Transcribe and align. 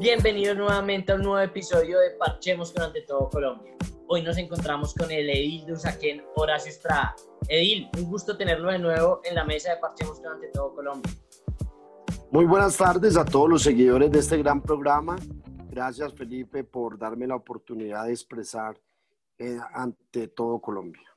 Bienvenidos 0.00 0.56
nuevamente 0.56 1.10
a 1.10 1.16
un 1.16 1.22
nuevo 1.22 1.40
episodio 1.40 1.98
de 1.98 2.12
Parchemos 2.12 2.72
con 2.72 2.84
Ante 2.84 3.02
Todo 3.02 3.28
Colombia. 3.28 3.74
Hoy 4.06 4.22
nos 4.22 4.38
encontramos 4.38 4.94
con 4.94 5.10
el 5.10 5.28
Edil 5.28 5.66
de 5.66 5.72
Usaquén, 5.72 6.22
Horacio 6.36 6.70
Estrada. 6.70 7.16
Edil, 7.48 7.90
un 7.98 8.04
gusto 8.04 8.36
tenerlo 8.36 8.70
de 8.70 8.78
nuevo 8.78 9.20
en 9.24 9.34
la 9.34 9.44
mesa 9.44 9.74
de 9.74 9.80
Parchemos 9.80 10.20
con 10.20 10.34
Ante 10.34 10.50
Todo 10.52 10.72
Colombia. 10.72 11.12
Muy 12.30 12.44
buenas 12.44 12.76
tardes 12.76 13.16
a 13.16 13.24
todos 13.24 13.50
los 13.50 13.62
seguidores 13.62 14.12
de 14.12 14.20
este 14.20 14.36
gran 14.36 14.62
programa. 14.62 15.16
Gracias 15.68 16.14
Felipe 16.14 16.62
por 16.62 16.96
darme 16.96 17.26
la 17.26 17.34
oportunidad 17.34 18.04
de 18.04 18.12
expresar 18.12 18.80
eh, 19.36 19.58
ante 19.74 20.28
todo 20.28 20.60
Colombia. 20.60 21.08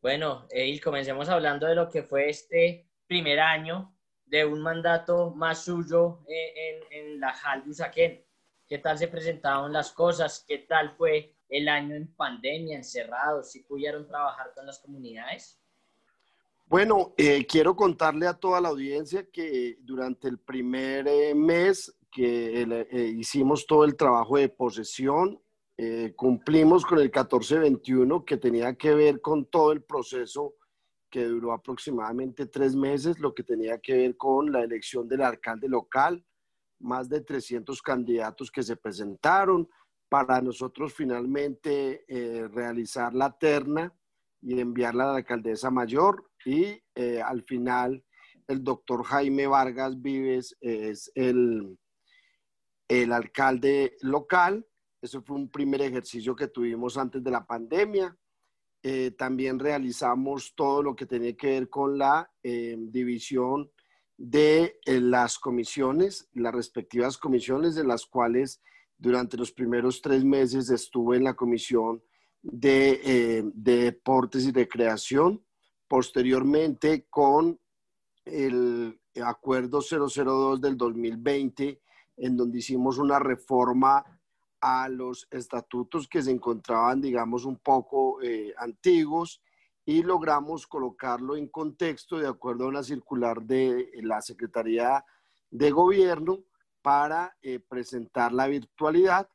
Bueno, 0.00 0.46
Edil, 0.50 0.80
comencemos 0.80 1.28
hablando 1.28 1.66
de 1.66 1.74
lo 1.74 1.88
que 1.88 2.04
fue 2.04 2.28
este 2.28 2.86
primer 3.08 3.40
año 3.40 3.93
de 4.26 4.44
un 4.44 4.62
mandato 4.62 5.30
más 5.30 5.64
suyo 5.64 6.20
eh, 6.26 6.80
en, 6.90 7.20
la 7.20 7.32
JAL 7.32 7.64
de 7.64 7.70
Usaquén. 7.70 8.24
¿Qué 8.66 8.78
tal 8.78 8.98
se 8.98 9.08
presentaron 9.08 9.72
las 9.72 9.92
cosas? 9.92 10.44
¿Qué 10.46 10.58
tal 10.58 10.94
fue 10.96 11.36
el 11.48 11.68
año 11.68 11.94
en 11.94 12.14
pandemia, 12.14 12.76
encerrados? 12.76 13.52
¿Si 13.52 13.62
pudieron 13.62 14.06
trabajar 14.06 14.52
con 14.54 14.66
las 14.66 14.78
comunidades? 14.78 15.60
Bueno, 16.66 17.14
eh, 17.18 17.46
quiero 17.46 17.76
contarle 17.76 18.26
a 18.26 18.34
toda 18.34 18.60
la 18.60 18.70
audiencia 18.70 19.28
que 19.30 19.76
durante 19.80 20.28
el 20.28 20.38
primer 20.38 21.06
eh, 21.06 21.34
mes 21.34 21.94
que 22.10 23.12
hicimos 23.16 23.66
todo 23.66 23.84
el 23.84 23.96
trabajo 23.96 24.36
de 24.36 24.48
posesión, 24.48 25.42
cumplimos 26.14 26.86
con 26.86 26.98
el 26.98 27.06
1421 27.06 28.24
que 28.24 28.36
tenía 28.36 28.76
que 28.76 28.94
ver 28.94 29.20
con 29.20 29.46
todo 29.46 29.72
el 29.72 29.82
proceso 29.82 30.54
que 31.14 31.26
duró 31.26 31.52
aproximadamente 31.52 32.46
tres 32.46 32.74
meses, 32.74 33.20
lo 33.20 33.32
que 33.32 33.44
tenía 33.44 33.78
que 33.78 33.94
ver 33.94 34.16
con 34.16 34.50
la 34.50 34.64
elección 34.64 35.06
del 35.06 35.22
alcalde 35.22 35.68
local, 35.68 36.26
más 36.80 37.08
de 37.08 37.20
300 37.20 37.80
candidatos 37.82 38.50
que 38.50 38.64
se 38.64 38.74
presentaron 38.74 39.68
para 40.08 40.42
nosotros 40.42 40.92
finalmente 40.92 42.04
realizar 42.52 43.14
la 43.14 43.30
terna 43.30 43.94
y 44.42 44.58
enviarla 44.58 45.04
a 45.04 45.06
la 45.12 45.16
alcaldesa 45.18 45.70
mayor 45.70 46.28
y 46.44 46.82
eh, 46.96 47.22
al 47.24 47.44
final 47.44 48.04
el 48.48 48.64
doctor 48.64 49.04
Jaime 49.04 49.46
Vargas 49.46 50.02
Vives 50.02 50.56
es 50.60 51.12
el, 51.14 51.78
el 52.88 53.12
alcalde 53.12 53.96
local. 54.00 54.66
Eso 55.00 55.22
fue 55.22 55.36
un 55.36 55.48
primer 55.48 55.80
ejercicio 55.80 56.34
que 56.34 56.48
tuvimos 56.48 56.98
antes 56.98 57.22
de 57.22 57.30
la 57.30 57.46
pandemia. 57.46 58.18
Eh, 58.86 59.12
también 59.12 59.58
realizamos 59.58 60.52
todo 60.54 60.82
lo 60.82 60.94
que 60.94 61.06
tenía 61.06 61.34
que 61.34 61.46
ver 61.46 61.70
con 61.70 61.96
la 61.96 62.30
eh, 62.42 62.76
división 62.78 63.70
de 64.18 64.78
las 64.84 65.38
comisiones, 65.38 66.28
las 66.34 66.54
respectivas 66.54 67.16
comisiones, 67.16 67.74
de 67.76 67.84
las 67.84 68.04
cuales 68.04 68.60
durante 68.98 69.38
los 69.38 69.52
primeros 69.52 70.02
tres 70.02 70.22
meses 70.22 70.68
estuve 70.68 71.16
en 71.16 71.24
la 71.24 71.32
comisión 71.32 72.02
de, 72.42 73.42
de 73.54 73.76
deportes 73.84 74.44
y 74.44 74.52
recreación, 74.52 75.42
posteriormente 75.88 77.06
con 77.08 77.58
el 78.26 79.00
acuerdo 79.24 79.80
002 79.80 80.60
del 80.60 80.76
2020, 80.76 81.80
en 82.18 82.36
donde 82.36 82.58
hicimos 82.58 82.98
una 82.98 83.18
reforma 83.18 84.04
a 84.66 84.88
los 84.88 85.28
estatutos 85.30 86.08
que 86.08 86.22
se 86.22 86.30
encontraban, 86.30 86.98
digamos, 86.98 87.44
un 87.44 87.58
poco 87.58 88.22
eh, 88.22 88.54
antiguos 88.56 89.42
y 89.84 90.02
logramos 90.02 90.66
colocarlo 90.66 91.36
en 91.36 91.48
contexto 91.48 92.16
de 92.16 92.26
acuerdo 92.26 92.64
a 92.64 92.68
una 92.68 92.82
circular 92.82 93.42
de 93.42 93.90
la 93.96 94.22
Secretaría 94.22 95.04
de 95.50 95.70
Gobierno 95.70 96.44
para 96.80 97.36
eh, 97.42 97.60
presentar 97.60 98.32
la 98.32 98.46
virtualidad. 98.46 99.28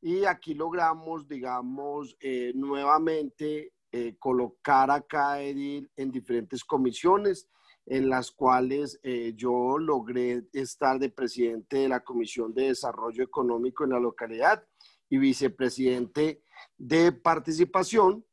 Y 0.00 0.24
aquí 0.24 0.52
logramos, 0.54 1.28
digamos, 1.28 2.16
eh, 2.18 2.50
nuevamente 2.56 3.74
eh, 3.92 4.16
colocar 4.18 4.90
a 4.90 5.02
cada 5.02 5.40
edil 5.42 5.88
en 5.94 6.10
diferentes 6.10 6.64
comisiones 6.64 7.46
en 7.86 8.08
las 8.08 8.30
cuales 8.30 8.98
eh, 9.02 9.32
yo 9.34 9.78
logré 9.78 10.44
estar 10.52 10.98
de 10.98 11.10
presidente 11.10 11.78
de 11.78 11.88
la 11.88 12.00
Comisión 12.00 12.54
de 12.54 12.68
Desarrollo 12.68 13.24
Económico 13.24 13.84
en 13.84 13.90
la 13.90 14.00
localidad 14.00 14.64
y 15.12 15.18
vicepresidente 15.18 16.42
de 16.78 17.12
participación. 17.12 18.24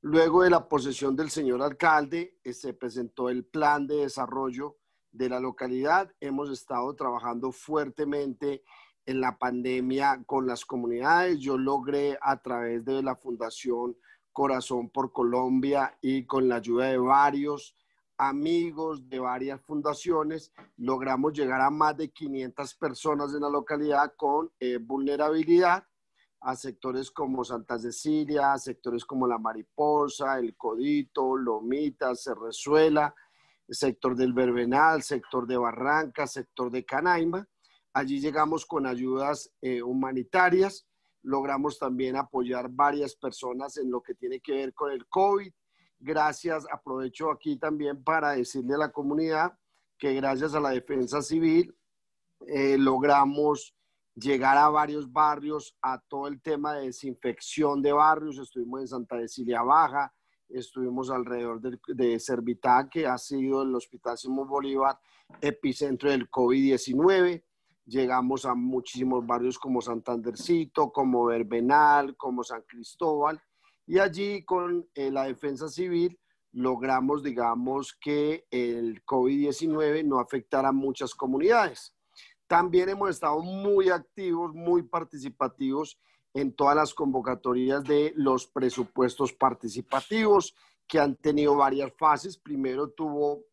Luego 0.00 0.44
de 0.44 0.50
la 0.50 0.68
posesión 0.68 1.16
del 1.16 1.28
señor 1.28 1.60
alcalde, 1.60 2.38
eh, 2.44 2.52
se 2.52 2.72
presentó 2.72 3.28
el 3.28 3.44
plan 3.44 3.88
de 3.88 3.96
desarrollo 3.96 4.76
de 5.10 5.28
la 5.28 5.40
localidad. 5.40 6.08
Hemos 6.20 6.50
estado 6.50 6.94
trabajando 6.94 7.50
fuertemente 7.50 8.62
en 9.06 9.20
la 9.20 9.36
pandemia 9.36 10.22
con 10.24 10.46
las 10.46 10.64
comunidades. 10.64 11.40
Yo 11.40 11.58
logré 11.58 12.16
a 12.22 12.40
través 12.40 12.84
de 12.84 13.02
la 13.02 13.16
Fundación 13.16 13.96
Corazón 14.30 14.88
por 14.88 15.10
Colombia 15.10 15.98
y 16.00 16.26
con 16.26 16.48
la 16.48 16.56
ayuda 16.56 16.86
de 16.86 16.98
varios 16.98 17.74
amigos 18.28 19.08
de 19.08 19.18
varias 19.18 19.60
fundaciones, 19.62 20.52
logramos 20.76 21.32
llegar 21.32 21.60
a 21.60 21.70
más 21.70 21.96
de 21.96 22.10
500 22.10 22.74
personas 22.76 23.34
en 23.34 23.40
la 23.40 23.48
localidad 23.48 24.12
con 24.16 24.50
eh, 24.60 24.78
vulnerabilidad 24.78 25.84
a 26.40 26.56
sectores 26.56 27.10
como 27.10 27.44
Santa 27.44 27.78
Cecilia, 27.78 28.56
sectores 28.58 29.04
como 29.04 29.26
La 29.26 29.38
Mariposa, 29.38 30.38
El 30.38 30.56
Codito, 30.56 31.36
Lomita, 31.36 32.14
Cerrezuela, 32.14 33.14
sector 33.68 34.16
del 34.16 34.32
Verbenal, 34.32 35.02
sector 35.02 35.46
de 35.46 35.56
Barranca, 35.56 36.26
sector 36.26 36.70
de 36.70 36.84
Canaima. 36.84 37.46
Allí 37.92 38.20
llegamos 38.20 38.66
con 38.66 38.86
ayudas 38.86 39.52
eh, 39.60 39.82
humanitarias 39.82 40.86
logramos 41.22 41.78
también 41.78 42.16
apoyar 42.16 42.68
varias 42.68 43.14
personas 43.14 43.76
en 43.76 43.90
lo 43.90 44.02
que 44.02 44.14
tiene 44.14 44.40
que 44.40 44.52
ver 44.52 44.74
con 44.74 44.92
el 44.92 45.06
COVID. 45.06 45.52
Gracias, 46.04 46.66
aprovecho 46.68 47.30
aquí 47.30 47.56
también 47.56 48.02
para 48.02 48.32
decirle 48.32 48.74
a 48.74 48.78
la 48.78 48.90
comunidad 48.90 49.56
que 49.96 50.12
gracias 50.14 50.52
a 50.52 50.58
la 50.58 50.70
defensa 50.70 51.22
civil 51.22 51.72
eh, 52.48 52.76
logramos 52.76 53.72
llegar 54.16 54.58
a 54.58 54.68
varios 54.68 55.12
barrios, 55.12 55.76
a 55.80 56.00
todo 56.00 56.26
el 56.26 56.42
tema 56.42 56.74
de 56.74 56.86
desinfección 56.86 57.80
de 57.80 57.92
barrios. 57.92 58.36
Estuvimos 58.36 58.80
en 58.80 58.88
Santa 58.88 59.20
Cecilia 59.20 59.62
Baja, 59.62 60.12
estuvimos 60.48 61.08
alrededor 61.08 61.60
de, 61.60 61.78
de 61.94 62.18
Servitá, 62.18 62.88
que 62.90 63.06
ha 63.06 63.16
sido 63.16 63.62
el 63.62 63.72
Hospital 63.72 64.18
Simón 64.18 64.48
Bolívar 64.48 64.98
epicentro 65.40 66.10
del 66.10 66.28
COVID-19 66.28 67.44
llegamos 67.86 68.44
a 68.44 68.54
muchísimos 68.54 69.26
barrios 69.26 69.58
como 69.58 69.80
Santandercito, 69.80 70.92
como 70.92 71.26
Verbenal, 71.26 72.16
como 72.16 72.44
San 72.44 72.62
Cristóbal, 72.62 73.40
y 73.86 73.98
allí 73.98 74.44
con 74.44 74.88
eh, 74.94 75.10
la 75.10 75.24
defensa 75.24 75.68
civil 75.68 76.18
logramos, 76.52 77.22
digamos, 77.22 77.94
que 77.94 78.46
el 78.50 79.04
COVID-19 79.04 80.04
no 80.04 80.20
afectara 80.20 80.68
a 80.68 80.72
muchas 80.72 81.14
comunidades. 81.14 81.94
También 82.46 82.90
hemos 82.90 83.10
estado 83.10 83.40
muy 83.40 83.88
activos, 83.88 84.54
muy 84.54 84.82
participativos 84.82 85.98
en 86.34 86.54
todas 86.54 86.76
las 86.76 86.94
convocatorias 86.94 87.82
de 87.84 88.12
los 88.16 88.46
presupuestos 88.46 89.32
participativos 89.32 90.54
que 90.86 90.98
han 90.98 91.16
tenido 91.16 91.56
varias 91.56 91.92
fases. 91.96 92.36
Primero 92.36 92.90
tuvo 92.90 93.44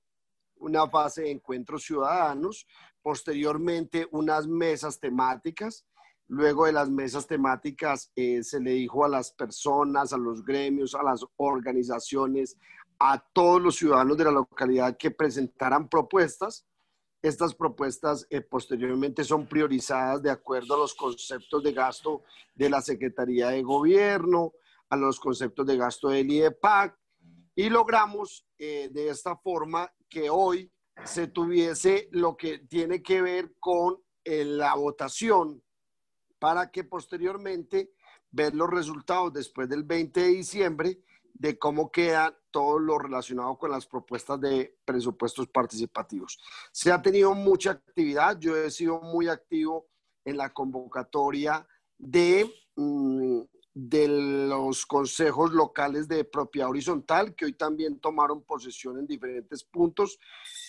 una 0.57 0.87
fase 0.89 1.23
de 1.23 1.31
encuentros 1.31 1.83
ciudadanos, 1.83 2.67
posteriormente 3.01 4.07
unas 4.11 4.47
mesas 4.47 4.99
temáticas. 4.99 5.85
Luego 6.29 6.67
de 6.67 6.73
las 6.73 6.91
mesas 6.91 7.25
temáticas 7.25 8.11
eh, 8.15 8.43
se 8.43 8.59
le 8.59 8.73
dijo 8.73 9.03
a 9.03 9.09
las 9.09 9.31
personas, 9.31 10.13
a 10.13 10.17
los 10.17 10.45
gremios, 10.45 10.93
a 10.93 11.01
las 11.01 11.25
organizaciones, 11.37 12.55
a 12.99 13.19
todos 13.33 13.59
los 13.59 13.75
ciudadanos 13.77 14.15
de 14.15 14.25
la 14.25 14.31
localidad 14.31 14.95
que 14.95 15.09
presentaran 15.09 15.89
propuestas. 15.89 16.67
Estas 17.23 17.55
propuestas 17.55 18.27
eh, 18.29 18.41
posteriormente 18.41 19.23
son 19.23 19.47
priorizadas 19.47 20.21
de 20.21 20.29
acuerdo 20.29 20.75
a 20.75 20.77
los 20.77 20.93
conceptos 20.93 21.63
de 21.63 21.73
gasto 21.73 22.21
de 22.53 22.69
la 22.69 22.83
Secretaría 22.83 23.49
de 23.49 23.63
Gobierno, 23.63 24.53
a 24.87 24.97
los 24.97 25.19
conceptos 25.19 25.65
de 25.65 25.77
gasto 25.77 26.09
del 26.09 26.29
IEPAC 26.29 26.95
y 27.55 27.71
logramos 27.71 28.45
eh, 28.59 28.89
de 28.91 29.09
esta 29.09 29.35
forma 29.35 29.91
que 30.07 30.29
hoy 30.29 30.71
se 31.05 31.25
tuviese 31.25 32.07
lo 32.11 32.37
que 32.37 32.59
tiene 32.59 33.01
que 33.01 33.19
ver 33.23 33.55
con 33.59 33.97
la 34.25 34.75
votación 34.75 35.59
para 36.39 36.71
que 36.71 36.83
posteriormente 36.83 37.91
ver 38.31 38.55
los 38.55 38.69
resultados 38.69 39.33
después 39.33 39.67
del 39.69 39.83
20 39.83 40.19
de 40.19 40.27
diciembre 40.27 40.99
de 41.33 41.57
cómo 41.57 41.91
queda 41.91 42.37
todo 42.51 42.79
lo 42.79 42.97
relacionado 42.97 43.57
con 43.57 43.71
las 43.71 43.85
propuestas 43.85 44.41
de 44.41 44.77
presupuestos 44.83 45.47
participativos. 45.47 46.39
Se 46.71 46.91
ha 46.91 47.01
tenido 47.01 47.33
mucha 47.33 47.71
actividad, 47.71 48.37
yo 48.39 48.57
he 48.57 48.71
sido 48.71 49.01
muy 49.01 49.27
activo 49.27 49.87
en 50.25 50.37
la 50.37 50.51
convocatoria 50.51 51.65
de 51.97 52.51
mm, 52.75 53.41
de 53.73 54.07
los 54.07 54.85
consejos 54.85 55.51
locales 55.51 56.07
de 56.07 56.25
propiedad 56.25 56.69
horizontal, 56.69 57.33
que 57.35 57.45
hoy 57.45 57.53
también 57.53 57.99
tomaron 57.99 58.43
posesión 58.43 58.99
en 58.99 59.07
diferentes 59.07 59.63
puntos, 59.63 60.19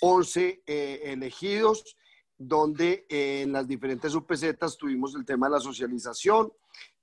11 0.00 0.62
eh, 0.66 1.00
elegidos. 1.04 1.96
Donde 2.40 3.04
eh, 3.10 3.42
en 3.42 3.52
las 3.52 3.68
diferentes 3.68 4.14
UPZ 4.14 4.56
tuvimos 4.78 5.14
el 5.14 5.26
tema 5.26 5.46
de 5.46 5.52
la 5.52 5.60
socialización. 5.60 6.50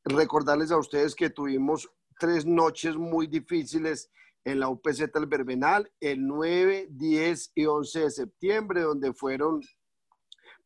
Recordarles 0.03 0.71
a 0.71 0.77
ustedes 0.77 1.13
que 1.13 1.29
tuvimos 1.29 1.91
tres 2.19 2.43
noches 2.43 2.97
muy 2.97 3.27
difíciles 3.27 4.09
en 4.43 4.59
la 4.59 4.69
UPZ 4.69 5.11
El 5.13 5.27
Verbenal, 5.27 5.91
el 5.99 6.25
9, 6.25 6.87
10 6.89 7.51
y 7.53 7.65
11 7.67 7.99
de 7.99 8.11
septiembre, 8.11 8.81
donde 8.81 9.13
fueron 9.13 9.61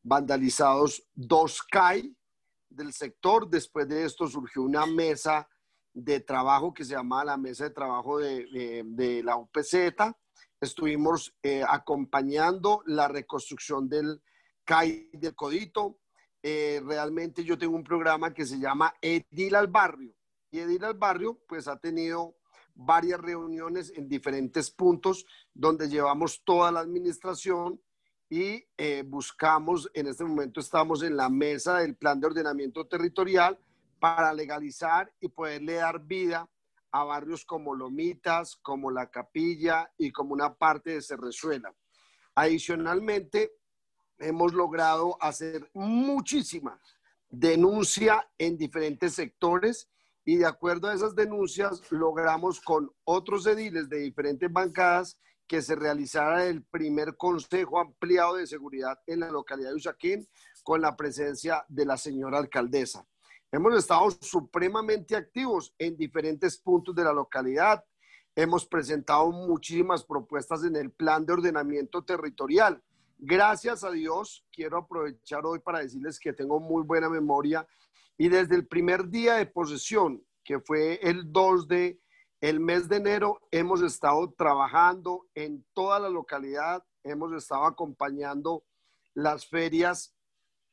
vandalizados 0.03 1.06
dos 1.15 1.62
CAI 1.63 2.15
del 2.69 2.94
sector. 2.94 3.50
Después 3.50 3.89
de 3.89 4.06
esto 4.06 4.25
surgió 4.25 4.62
una 4.62 4.85
mesa 4.85 5.50
de 5.94 6.21
trabajo 6.21 6.73
que 6.73 6.85
se 6.85 6.94
llamaba 6.94 7.25
la 7.25 7.38
mesa 7.38 7.65
de 7.65 7.71
trabajo 7.71 8.19
de, 8.19 9.21
la 9.21 9.35
UPZ. 9.35 9.75
Estuvimos 10.62 11.35
eh, 11.44 11.62
acompañando 11.68 12.83
la 12.85 13.09
reconstrucción 13.09 13.89
del 13.89 14.21
CAI 14.63 15.09
del 15.13 15.35
Codito. 15.35 15.99
Eh, 16.43 16.81
realmente 16.85 17.43
yo 17.43 17.57
tengo 17.57 17.75
un 17.75 17.83
programa 17.83 18.33
que 18.33 18.45
se 18.45 18.59
llama 18.59 18.93
Edil 19.01 19.55
al 19.55 19.67
Barrio. 19.67 20.13
Y 20.49 20.59
Edil 20.59 20.83
al 20.83 20.95
Barrio, 20.95 21.39
pues 21.47 21.67
ha 21.67 21.77
tenido 21.77 22.35
varias 22.73 23.19
reuniones 23.19 23.91
en 23.95 24.07
diferentes 24.07 24.71
puntos 24.71 25.25
donde 25.53 25.89
llevamos 25.89 26.43
toda 26.43 26.71
la 26.71 26.79
administración 26.79 27.81
y 28.29 28.65
eh, 28.77 29.03
buscamos, 29.05 29.91
en 29.93 30.07
este 30.07 30.23
momento 30.23 30.61
estamos 30.61 31.03
en 31.03 31.17
la 31.17 31.29
mesa 31.29 31.79
del 31.79 31.97
plan 31.97 32.19
de 32.19 32.27
ordenamiento 32.27 32.87
territorial 32.87 33.59
para 33.99 34.33
legalizar 34.33 35.13
y 35.19 35.27
poderle 35.27 35.73
dar 35.73 36.01
vida 36.05 36.49
a 36.91 37.03
barrios 37.03 37.45
como 37.45 37.75
Lomitas, 37.75 38.55
como 38.55 38.89
La 38.89 39.09
Capilla 39.09 39.91
y 39.97 40.11
como 40.11 40.33
una 40.33 40.53
parte 40.53 40.91
de 40.91 41.01
Cerrezuela. 41.01 41.73
Adicionalmente, 42.35 43.51
hemos 44.21 44.53
logrado 44.53 45.18
hacer 45.21 45.69
muchísima 45.73 46.79
denuncia 47.29 48.27
en 48.38 48.57
diferentes 48.57 49.13
sectores 49.13 49.89
y 50.23 50.38
de 50.38 50.45
acuerdo 50.45 50.88
a 50.88 50.94
esas 50.94 51.15
denuncias 51.15 51.81
logramos 51.91 52.59
con 52.62 52.91
otros 53.03 53.45
ediles 53.47 53.89
de 53.89 54.00
diferentes 54.00 54.51
bancadas 54.51 55.18
que 55.47 55.62
se 55.62 55.75
realizara 55.75 56.45
el 56.45 56.63
primer 56.63 57.18
Consejo 57.18 57.79
Ampliado 57.79 58.35
de 58.35 58.47
Seguridad 58.47 59.00
en 59.07 59.21
la 59.21 59.31
localidad 59.31 59.71
de 59.71 59.75
Usaquén 59.75 60.27
con 60.63 60.81
la 60.81 60.95
presencia 60.95 61.65
de 61.68 61.85
la 61.85 61.97
señora 61.97 62.38
alcaldesa. 62.38 63.06
Hemos 63.51 63.75
estado 63.75 64.09
supremamente 64.21 65.15
activos 65.15 65.73
en 65.77 65.97
diferentes 65.97 66.57
puntos 66.57 66.95
de 66.95 67.03
la 67.03 67.12
localidad. 67.12 67.83
Hemos 68.33 68.65
presentado 68.65 69.29
muchísimas 69.31 70.06
propuestas 70.06 70.63
en 70.63 70.77
el 70.77 70.91
plan 70.91 71.25
de 71.25 71.33
ordenamiento 71.33 72.01
territorial. 72.01 72.81
Gracias 73.23 73.83
a 73.83 73.91
Dios, 73.91 74.44
quiero 74.51 74.79
aprovechar 74.79 75.45
hoy 75.45 75.59
para 75.59 75.77
decirles 75.77 76.19
que 76.19 76.33
tengo 76.33 76.59
muy 76.59 76.81
buena 76.81 77.07
memoria 77.07 77.68
y 78.18 78.29
desde 78.29 78.56
el 78.56 78.65
primer 78.65 79.09
día 79.09 79.35
de 79.35 79.45
posesión, 79.45 80.25
que 80.44 80.59
fue 80.59 81.00
el 81.03 81.31
2 81.31 81.68
de 81.68 82.01
el 82.39 82.59
mes 82.59 82.89
de 82.89 82.95
enero 82.95 83.39
hemos 83.51 83.83
estado 83.83 84.33
trabajando 84.35 85.27
en 85.35 85.63
toda 85.73 86.00
la 86.00 86.09
localidad, 86.09 86.83
hemos 87.03 87.31
estado 87.33 87.65
acompañando 87.65 88.63
las 89.13 89.45
ferias 89.45 90.15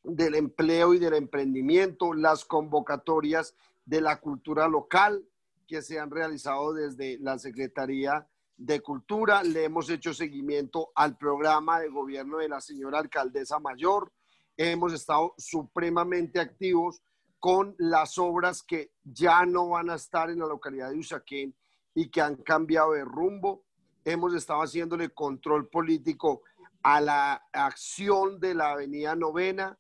del 0.03 0.35
empleo 0.35 0.95
y 0.95 0.99
del 0.99 1.13
emprendimiento, 1.13 2.15
las 2.15 2.47
convocatorias 2.47 3.55
de 3.85 4.01
la 4.01 4.21
cultura 4.21 4.69
local 4.69 5.23
que 5.67 5.83
se 5.83 6.01
han 6.01 6.11
realizado 6.11 6.73
desde 6.73 7.19
la 7.19 7.39
Secretaría 7.39 8.27
de 8.59 8.81
Cultura. 8.81 9.43
Le 9.43 9.65
hemos 9.65 9.89
hecho 9.89 10.13
seguimiento 10.13 10.91
al 10.95 11.17
programa 11.17 11.81
de 11.81 11.89
gobierno 11.89 12.39
de 12.39 12.49
la 12.49 12.61
señora 12.61 12.99
alcaldesa 12.99 13.59
mayor. 13.59 14.13
Hemos 14.57 14.93
estado 14.93 15.33
supremamente 15.39 16.41
activos 16.41 17.01
con 17.39 17.75
las 17.79 18.19
obras 18.19 18.63
que 18.63 18.91
ya 19.05 19.47
no 19.47 19.69
van 19.69 19.91
a 19.91 19.95
estar 19.95 20.29
en 20.29 20.41
la 20.41 20.47
localidad 20.47 20.91
de 20.91 20.99
Usaquén 20.99 21.55
y 21.95 22.11
que 22.11 22.21
han 22.21 22.37
cambiado 22.37 22.93
de 22.93 23.05
rumbo. 23.05 23.65
Hemos 24.05 24.35
estado 24.35 24.61
haciéndole 24.61 25.11
control 25.11 25.69
político 25.69 26.43
a 26.83 27.01
la 27.01 27.35
acción 27.53 28.41
de 28.41 28.55
la 28.55 28.73
Avenida 28.73 29.15
Novena. 29.15 29.79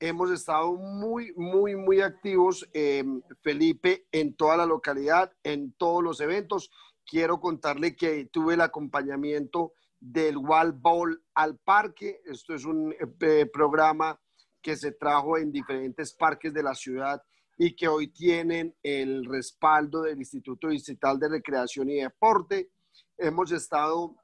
Hemos 0.00 0.30
estado 0.30 0.74
muy, 0.74 1.32
muy, 1.34 1.74
muy 1.74 2.02
activos, 2.02 2.68
eh, 2.72 3.04
Felipe, 3.42 4.06
en 4.12 4.36
toda 4.36 4.56
la 4.56 4.66
localidad, 4.66 5.32
en 5.42 5.72
todos 5.72 6.04
los 6.04 6.20
eventos. 6.20 6.70
Quiero 7.08 7.40
contarle 7.40 7.96
que 7.96 8.26
tuve 8.26 8.52
el 8.52 8.60
acompañamiento 8.60 9.72
del 9.98 10.36
Wall 10.36 10.72
Bowl 10.72 11.24
al 11.34 11.56
parque. 11.56 12.20
Esto 12.26 12.54
es 12.54 12.66
un 12.66 12.94
eh, 13.20 13.46
programa 13.50 14.20
que 14.60 14.76
se 14.76 14.92
trajo 14.92 15.38
en 15.38 15.50
diferentes 15.50 16.12
parques 16.12 16.52
de 16.52 16.62
la 16.62 16.74
ciudad 16.74 17.22
y 17.56 17.74
que 17.74 17.88
hoy 17.88 18.08
tienen 18.08 18.76
el 18.82 19.24
respaldo 19.24 20.02
del 20.02 20.18
Instituto 20.18 20.68
Distrital 20.68 21.18
de 21.18 21.30
Recreación 21.30 21.88
y 21.88 21.94
Deporte. 21.94 22.72
Hemos 23.16 23.52
estado 23.52 24.14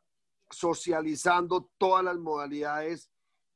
socializando 0.50 1.70
todas 1.78 2.04
las 2.04 2.18
modalidades 2.18 3.10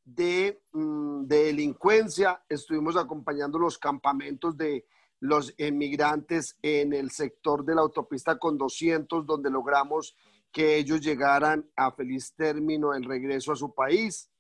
de, 0.07 0.63
mm, 0.73 1.27
de, 1.27 1.45
delincuencia. 1.45 2.43
Estuvimos 2.49 2.97
acompañando 2.97 3.59
los 3.59 3.77
campamentos 3.77 4.57
de 4.57 4.87
los 5.21 5.55
emigrantes 5.59 6.59
en 6.63 6.93
el 6.93 7.11
sector 7.11 7.65
de 7.65 7.75
la 7.75 7.83
autopista 7.83 8.39
con 8.39 8.57
200, 8.57 9.27
donde 9.27 9.51
logramos 9.51 10.17
que 10.53 10.77
ellos 10.77 11.01
llegaran 11.01 11.69
a 11.77 11.93
feliz 11.93 12.35
término 12.35 12.95
en 12.95 13.03
regreso 13.03 13.53
a 13.53 13.57
su 13.57 13.75
país. 13.75 14.31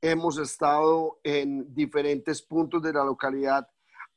Hemos 0.00 0.38
estado 0.38 1.20
en 1.22 1.72
diferentes 1.74 2.42
puntos 2.42 2.82
de 2.82 2.92
la 2.92 3.04
localidad 3.04 3.68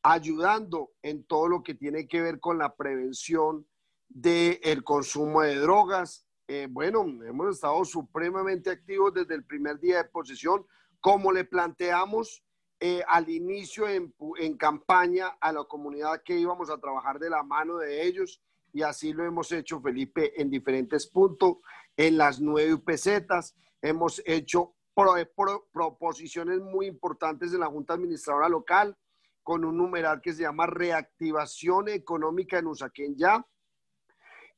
ayudando 0.01 0.91
en 1.01 1.23
todo 1.23 1.47
lo 1.47 1.63
que 1.63 1.73
tiene 1.73 2.07
que 2.07 2.21
ver 2.21 2.39
con 2.39 2.59
la 2.59 2.75
prevención 2.75 3.65
del 4.07 4.83
consumo 4.83 5.41
de 5.41 5.55
drogas. 5.55 6.27
Eh, 6.47 6.67
bueno, 6.69 7.01
hemos 7.25 7.55
estado 7.55 7.83
supremamente 7.85 8.69
activos 8.69 9.15
desde 9.15 9.33
el 9.33 9.43
primer 9.43 9.79
día 9.79 9.97
de 9.97 10.09
posesión, 10.09 10.63
como 10.99 11.31
le 11.31 11.43
planteamos 11.43 12.44
eh, 12.79 13.03
al 13.07 13.29
inicio 13.29 13.87
en, 13.87 14.13
en, 14.39 14.57
campaña 14.57 15.37
a 15.39 15.51
la 15.51 15.63
comunidad 15.63 16.21
que 16.23 16.37
íbamos 16.37 16.69
a 16.69 16.77
trabajar 16.77 17.19
de 17.19 17.29
la 17.29 17.41
mano 17.43 17.77
de 17.77 18.05
ellos 18.05 18.41
y 18.73 18.81
así 18.81 19.13
lo 19.13 19.23
hemos 19.23 19.51
hecho, 19.53 19.79
Felipe, 19.79 20.39
en 20.41 20.49
diferentes 20.49 21.07
puntos, 21.07 21.57
en 21.95 22.17
las 22.17 22.41
nueve 22.41 22.73
UPZs. 22.73 23.55
Hemos 23.81 24.21
hecho 24.25 24.75
proposiciones 25.71 26.59
muy 26.59 26.87
importantes 26.87 27.53
en 27.53 27.61
la 27.61 27.67
Junta 27.67 27.93
Administradora 27.93 28.49
Local 28.49 28.97
con 29.43 29.63
un 29.63 29.77
numeral 29.77 30.21
que 30.21 30.33
se 30.33 30.41
llama 30.41 30.65
Reactivación 30.65 31.89
Económica 31.89 32.59
en 32.59 32.67
Usaquén 32.67 33.15
ya. 33.15 33.45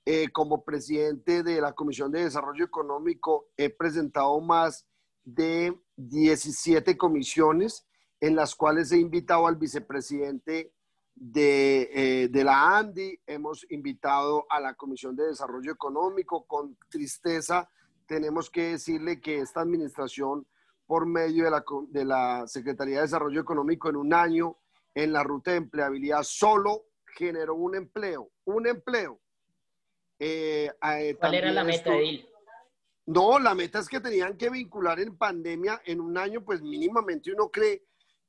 Eh, 0.05 0.29
como 0.31 0.63
presidente 0.63 1.43
de 1.43 1.59
la 1.59 1.73
Comisión 1.73 2.11
de 2.11 2.23
Desarrollo 2.23 2.63
Económico 2.63 3.49
he 3.57 3.69
presentado 3.69 4.39
más 4.39 4.87
de 5.25 5.77
17 5.97 6.97
comisiones 6.97 7.86
en 8.19 8.35
las 8.35 8.55
cuales 8.55 8.91
he 8.91 8.97
invitado 8.97 9.47
al 9.47 9.55
vicepresidente 9.55 10.73
de, 11.15 11.89
eh, 11.93 12.27
de, 12.29 12.43
la 12.43 12.77
ANDI, 12.77 13.19
hemos 13.25 13.65
invitado 13.71 14.45
a 14.49 14.59
la 14.59 14.75
Comisión 14.75 15.15
de 15.15 15.27
Desarrollo 15.27 15.71
Económico. 15.71 16.45
Con 16.45 16.77
tristeza 16.89 17.69
tenemos 18.05 18.49
que 18.49 18.71
decirle 18.71 19.19
que 19.19 19.39
esta 19.39 19.61
administración, 19.61 20.45
por 20.85 21.05
medio 21.05 21.45
de 21.45 21.51
la, 21.51 21.63
de 21.89 22.05
la 22.05 22.47
Secretaría 22.47 22.97
de 22.97 23.01
Desarrollo 23.03 23.41
Económico, 23.41 23.89
en 23.89 23.95
un 23.95 24.13
año, 24.13 24.57
en 24.93 25.11
la 25.11 25.23
ruta 25.23 25.51
de 25.51 25.57
empleabilidad, 25.57 26.23
solo 26.23 26.85
generó 27.15 27.55
un 27.55 27.75
empleo, 27.75 28.29
un 28.45 28.67
empleo. 28.67 29.19
Eh, 30.19 30.71
eh, 30.83 31.15
¿Cuál 31.19 31.33
era 31.35 31.51
la 31.51 31.63
meta, 31.63 31.95
Edil? 31.95 32.27
No, 33.07 33.39
la 33.39 33.55
meta 33.55 33.79
es 33.79 33.87
que 33.87 34.01
tenían 34.01 34.37
que 34.37 34.49
vincular 34.49 34.99
en 34.99 35.17
pandemia 35.17 35.81
en 35.85 36.01
un 36.01 36.17
año, 36.17 36.43
pues 36.43 36.61
mínimamente 36.61 37.31
uno 37.31 37.49
cree 37.49 37.86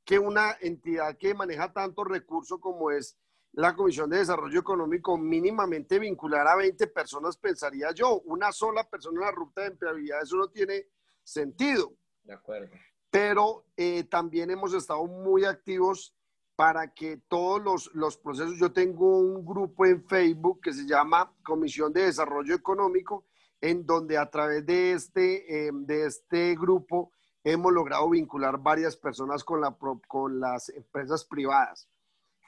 que 0.09 0.19
una 0.19 0.57
entidad 0.63 1.19
que 1.19 1.35
maneja 1.35 1.71
tantos 1.71 2.09
recursos 2.09 2.59
como 2.61 2.91
es 2.91 3.19
la 3.53 3.77
Comisión 3.77 4.09
de 4.09 4.17
Desarrollo 4.17 4.59
Económico 4.59 5.19
mínimamente 5.19 5.99
vincular 5.99 6.49
a 6.49 6.57
20 6.57 6.87
personas, 6.87 7.37
pensaría 7.37 7.93
yo. 7.93 8.23
Una 8.25 8.51
sola 8.51 8.89
persona 8.89 9.21
en 9.21 9.27
la 9.27 9.33
ruta 9.33 9.61
de 9.61 9.67
empleabilidad, 9.67 10.23
eso 10.23 10.39
no 10.39 10.49
tiene 10.49 10.87
sentido. 11.23 11.93
De 12.25 12.33
acuerdo. 12.33 12.71
Pero 13.11 13.67
eh, 13.77 14.05
también 14.05 14.51
hemos 14.51 14.73
estado 14.73 15.05
muy 15.05 15.45
activos 15.45 16.17
para 16.57 16.95
que 16.95 17.19
todos 17.29 17.63
los, 17.63 17.95
los, 17.95 18.17
procesos, 18.17 18.59
yo 18.59 18.73
tengo 18.73 19.19
un 19.19 19.45
grupo 19.45 19.85
en 19.85 20.03
Facebook 20.09 20.63
que 20.63 20.73
se 20.73 20.87
llama 20.87 21.37
Comisión 21.45 21.93
de 21.93 22.05
Desarrollo 22.05 22.55
Económico, 22.55 23.27
en 23.61 23.85
donde 23.85 24.17
a 24.17 24.31
través 24.31 24.65
de 24.65 24.93
este, 24.93 25.67
eh, 25.67 25.71
de 25.71 26.07
este 26.07 26.55
grupo 26.55 27.13
hemos 27.53 27.73
logrado 27.73 28.11
vincular 28.11 28.59
varias 28.59 28.97
personas 28.97 29.43
con, 29.43 29.61
la, 29.61 29.77
con 30.07 30.41
las 30.41 30.69
empresas 30.69 31.25
privadas. 31.25 31.89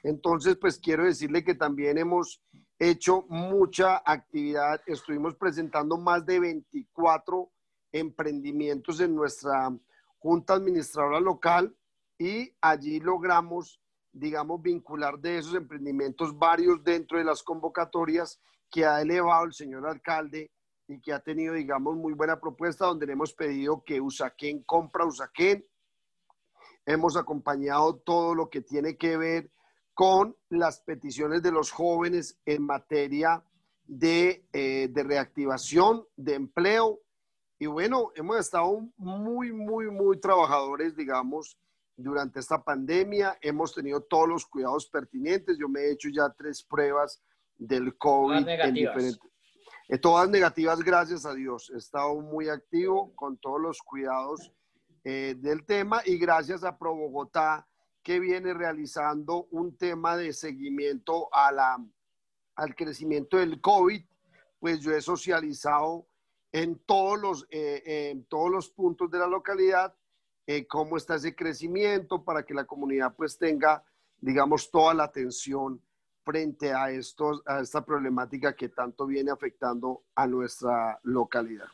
Entonces, 0.02 0.56
pues 0.56 0.78
quiero 0.78 1.04
decirle 1.04 1.44
que 1.44 1.54
también 1.54 1.98
hemos 1.98 2.42
hecho 2.78 3.24
mucha 3.28 4.02
actividad. 4.04 4.80
Estuvimos 4.86 5.34
presentando 5.36 5.96
más 5.96 6.24
de 6.24 6.40
24 6.40 7.50
emprendimientos 7.92 9.00
en 9.00 9.14
nuestra 9.14 9.74
junta 10.18 10.54
administradora 10.54 11.20
local 11.20 11.74
y 12.18 12.52
allí 12.60 13.00
logramos, 13.00 13.80
digamos, 14.12 14.60
vincular 14.62 15.18
de 15.18 15.38
esos 15.38 15.54
emprendimientos 15.54 16.38
varios 16.38 16.82
dentro 16.84 17.18
de 17.18 17.24
las 17.24 17.42
convocatorias 17.42 18.38
que 18.70 18.84
ha 18.84 19.00
elevado 19.00 19.44
el 19.46 19.52
señor 19.52 19.86
alcalde 19.86 20.50
y 20.90 21.00
que 21.00 21.12
ha 21.12 21.20
tenido, 21.20 21.54
digamos, 21.54 21.96
muy 21.96 22.12
buena 22.14 22.40
propuesta 22.40 22.86
donde 22.86 23.06
le 23.06 23.12
hemos 23.12 23.32
pedido 23.32 23.82
que 23.84 24.00
Usaquén 24.00 24.62
compra 24.64 25.06
Usaquén. 25.06 25.64
Hemos 26.84 27.16
acompañado 27.16 27.96
todo 27.96 28.34
lo 28.34 28.50
que 28.50 28.60
tiene 28.60 28.96
que 28.96 29.16
ver 29.16 29.50
con 29.94 30.36
las 30.48 30.80
peticiones 30.80 31.42
de 31.42 31.52
los 31.52 31.70
jóvenes 31.70 32.38
en 32.44 32.64
materia 32.64 33.44
de, 33.84 34.44
eh, 34.52 34.88
de 34.90 35.02
reactivación, 35.02 36.04
de 36.16 36.34
empleo. 36.34 37.00
Y 37.58 37.66
bueno, 37.66 38.10
hemos 38.16 38.38
estado 38.38 38.88
muy, 38.96 39.52
muy, 39.52 39.90
muy 39.90 40.18
trabajadores, 40.18 40.96
digamos, 40.96 41.56
durante 41.96 42.40
esta 42.40 42.64
pandemia. 42.64 43.38
Hemos 43.42 43.74
tenido 43.74 44.00
todos 44.00 44.28
los 44.28 44.46
cuidados 44.46 44.88
pertinentes. 44.88 45.58
Yo 45.58 45.68
me 45.68 45.80
he 45.80 45.92
hecho 45.92 46.08
ya 46.08 46.30
tres 46.30 46.62
pruebas 46.64 47.22
del 47.56 47.96
COVID 47.98 48.48
en 48.48 48.74
diferentes. 48.74 49.20
Todas 49.98 50.30
negativas, 50.30 50.78
gracias 50.84 51.26
a 51.26 51.34
Dios. 51.34 51.68
He 51.74 51.78
estado 51.78 52.14
muy 52.20 52.48
activo 52.48 53.12
con 53.16 53.36
todos 53.38 53.60
los 53.60 53.82
cuidados 53.82 54.52
eh, 55.02 55.34
del 55.36 55.66
tema 55.66 56.00
y 56.04 56.16
gracias 56.16 56.62
a 56.62 56.78
Pro 56.78 56.94
Bogotá 56.94 57.66
que 58.00 58.20
viene 58.20 58.54
realizando 58.54 59.48
un 59.50 59.76
tema 59.76 60.16
de 60.16 60.32
seguimiento 60.32 61.28
a 61.34 61.50
la, 61.50 61.84
al 62.54 62.74
crecimiento 62.76 63.36
del 63.38 63.60
COVID, 63.60 64.04
pues 64.60 64.80
yo 64.80 64.92
he 64.92 65.02
socializado 65.02 66.06
en 66.52 66.78
todos 66.78 67.18
los, 67.18 67.46
eh, 67.50 68.10
en 68.12 68.24
todos 68.26 68.50
los 68.50 68.70
puntos 68.70 69.10
de 69.10 69.18
la 69.18 69.26
localidad 69.26 69.94
eh, 70.46 70.66
cómo 70.66 70.96
está 70.96 71.16
ese 71.16 71.34
crecimiento 71.34 72.24
para 72.24 72.44
que 72.44 72.54
la 72.54 72.64
comunidad 72.64 73.14
pues 73.16 73.38
tenga, 73.38 73.84
digamos, 74.18 74.70
toda 74.70 74.94
la 74.94 75.04
atención 75.04 75.82
frente 76.30 76.72
a, 76.72 76.90
estos, 76.90 77.42
a 77.44 77.60
esta 77.60 77.84
problemática 77.84 78.54
que 78.54 78.68
tanto 78.68 79.06
viene 79.06 79.32
afectando 79.32 80.04
a 80.14 80.26
nuestra 80.26 81.00
localidad. 81.02 81.66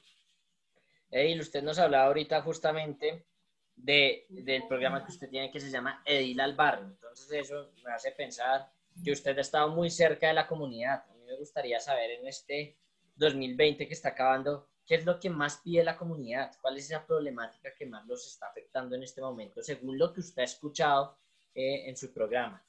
Edil, 1.10 1.40
usted 1.40 1.62
nos 1.62 1.78
hablaba 1.78 2.06
ahorita 2.06 2.40
justamente 2.40 3.26
de, 3.74 4.26
del 4.30 4.66
programa 4.66 5.04
que 5.04 5.12
usted 5.12 5.28
tiene 5.28 5.50
que 5.50 5.60
se 5.60 5.70
llama 5.70 6.02
Edil 6.06 6.40
al 6.40 6.54
Barrio. 6.54 6.86
Entonces 6.86 7.30
eso 7.32 7.70
me 7.84 7.92
hace 7.92 8.12
pensar 8.12 8.70
que 9.04 9.12
usted 9.12 9.36
ha 9.36 9.42
estado 9.42 9.68
muy 9.68 9.90
cerca 9.90 10.28
de 10.28 10.34
la 10.34 10.46
comunidad. 10.46 11.04
A 11.10 11.14
mí 11.14 11.22
me 11.26 11.36
gustaría 11.36 11.78
saber 11.78 12.12
en 12.12 12.26
este 12.26 12.78
2020 13.16 13.86
que 13.86 13.94
está 13.94 14.08
acabando, 14.10 14.68
¿Qué 14.86 14.94
es 14.94 15.04
lo 15.04 15.18
que 15.18 15.28
más 15.28 15.58
pide 15.64 15.82
la 15.82 15.96
comunidad? 15.96 16.52
¿Cuál 16.62 16.76
es 16.76 16.84
esa 16.84 17.04
problemática 17.04 17.74
que 17.74 17.86
más 17.86 18.06
los 18.06 18.24
está 18.24 18.46
afectando 18.46 18.94
en 18.94 19.02
este 19.02 19.20
momento, 19.20 19.60
según 19.60 19.98
lo 19.98 20.12
que 20.12 20.20
usted 20.20 20.42
ha 20.42 20.44
escuchado 20.44 21.18
eh, 21.52 21.88
en 21.88 21.96
su 21.96 22.12
programa? 22.12 22.64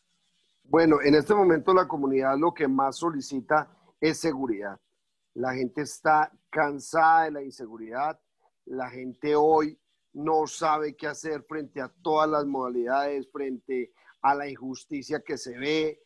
Bueno, 0.70 0.98
en 1.02 1.16
este 1.16 1.34
momento 1.34 1.74
la 1.74 1.88
comunidad 1.88 2.38
lo 2.38 2.54
que 2.54 2.68
más 2.68 2.98
solicita 2.98 3.70
es 4.02 4.20
seguridad. 4.20 4.78
La 5.34 5.54
gente 5.54 5.84
está 5.84 6.30
cansada 6.50 7.24
de 7.24 7.32
la 7.32 7.42
inseguridad. 7.42 8.20
La 8.66 8.90
gente 8.90 9.34
hoy 9.38 9.80
no 10.12 10.46
sabe 10.46 10.98
qué 10.98 11.08
hacer 11.08 11.44
frente 11.44 11.80
a 11.80 11.88
todas 12.02 12.30
las 12.30 12.46
modalidades, 12.46 13.30
frente 13.32 13.94
a 14.22 14.36
la 14.36 14.50
injusticia 14.50 15.22
que 15.26 15.38
se 15.38 15.58
ve, 15.58 16.02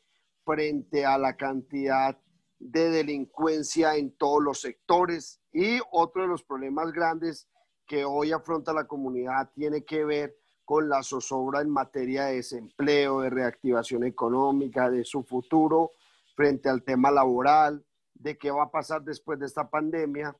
frente 0.45 1.07
a 1.07 1.17
la 1.17 1.35
cantidad 1.35 2.15
de 2.59 2.89
delincuencia 2.91 3.95
en 3.95 4.15
todos 4.15 4.43
los 4.43 4.61
sectores. 4.61 5.41
Y 5.51 5.79
otro 5.91 6.21
de 6.21 6.27
los 6.27 6.43
problemas 6.43 6.91
grandes 6.91 7.49
que 7.87 8.05
hoy 8.05 8.31
afronta 8.31 8.73
la 8.73 8.85
comunidad 8.85 9.49
tiene 9.55 9.83
que 9.83 10.05
ver 10.05 10.37
con 10.71 10.87
la 10.87 11.03
zozobra 11.03 11.59
en 11.59 11.69
materia 11.69 12.27
de 12.27 12.35
desempleo, 12.35 13.19
de 13.19 13.29
reactivación 13.29 14.05
económica, 14.05 14.89
de 14.89 15.03
su 15.03 15.21
futuro 15.21 15.91
frente 16.33 16.69
al 16.69 16.81
tema 16.81 17.11
laboral, 17.11 17.85
de 18.13 18.37
qué 18.37 18.51
va 18.51 18.63
a 18.63 18.71
pasar 18.71 19.03
después 19.03 19.37
de 19.37 19.47
esta 19.47 19.69
pandemia. 19.69 20.33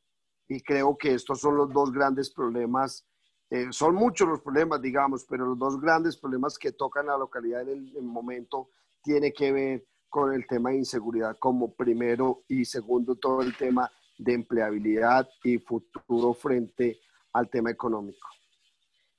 Y 0.47 0.61
creo 0.61 0.97
que 0.97 1.15
estos 1.15 1.41
son 1.41 1.57
los 1.57 1.73
dos 1.73 1.91
grandes 1.91 2.29
problemas. 2.29 3.05
Eh, 3.49 3.67
son 3.71 3.93
muchos 3.93 4.25
los 4.25 4.39
problemas, 4.39 4.81
digamos, 4.81 5.25
pero 5.25 5.45
los 5.47 5.59
dos 5.59 5.81
grandes 5.81 6.15
problemas 6.15 6.57
que 6.57 6.71
tocan 6.71 7.09
a 7.09 7.11
la 7.11 7.17
localidad 7.17 7.63
en 7.63 7.89
el, 7.89 7.97
el 7.97 8.05
momento 8.05 8.69
tiene 9.03 9.33
que 9.33 9.51
ver 9.51 9.85
con 10.07 10.33
el 10.33 10.47
tema 10.47 10.69
de 10.69 10.77
inseguridad 10.77 11.37
como 11.39 11.73
primero 11.73 12.45
y 12.47 12.63
segundo 12.63 13.15
todo 13.15 13.41
el 13.41 13.57
tema 13.57 13.91
de 14.17 14.33
empleabilidad 14.33 15.27
y 15.43 15.57
futuro 15.57 16.33
frente 16.33 17.01
al 17.33 17.49
tema 17.49 17.69
económico. 17.69 18.29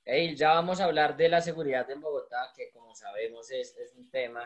Hey, 0.05 0.35
ya 0.35 0.49
vamos 0.49 0.81
a 0.81 0.83
hablar 0.83 1.15
de 1.15 1.29
la 1.29 1.39
seguridad 1.39 1.89
en 1.89 2.01
Bogotá, 2.01 2.51
que 2.57 2.71
como 2.71 2.93
sabemos 2.93 3.49
es, 3.51 3.73
es 3.77 3.95
un 3.95 4.11
tema 4.11 4.45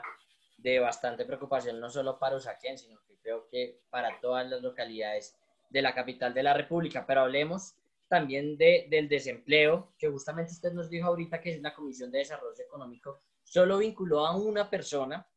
de 0.55 0.77
bastante 0.79 1.25
preocupación, 1.25 1.79
no 1.79 1.89
solo 1.89 2.19
para 2.19 2.35
Usaquén, 2.35 2.77
sino 2.77 2.99
que 3.07 3.17
creo 3.17 3.47
que 3.49 3.79
para 3.89 4.19
todas 4.21 4.47
las 4.47 4.61
localidades 4.61 5.35
de 5.71 5.81
la 5.81 5.95
capital 5.95 6.35
de 6.35 6.43
la 6.43 6.53
República. 6.53 7.07
Pero 7.07 7.21
hablemos 7.21 7.73
también 8.07 8.55
de, 8.55 8.85
del 8.87 9.09
desempleo, 9.09 9.93
que 9.97 10.07
justamente 10.07 10.51
usted 10.51 10.73
nos 10.73 10.91
dijo 10.91 11.07
ahorita 11.07 11.41
que 11.41 11.55
es 11.55 11.61
la 11.61 11.73
Comisión 11.73 12.11
de 12.11 12.19
Desarrollo 12.19 12.63
Económico, 12.63 13.21
solo 13.43 13.79
vinculó 13.79 14.27
a 14.27 14.37
una 14.37 14.69
persona 14.69 15.27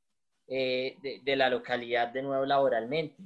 eh, 0.47 0.99
de, 1.01 1.21
de, 1.25 1.37
la 1.37 1.49
localidad 1.49 2.09
de 2.09 2.21
nuevo 2.21 2.45
laboralmente. 2.45 3.23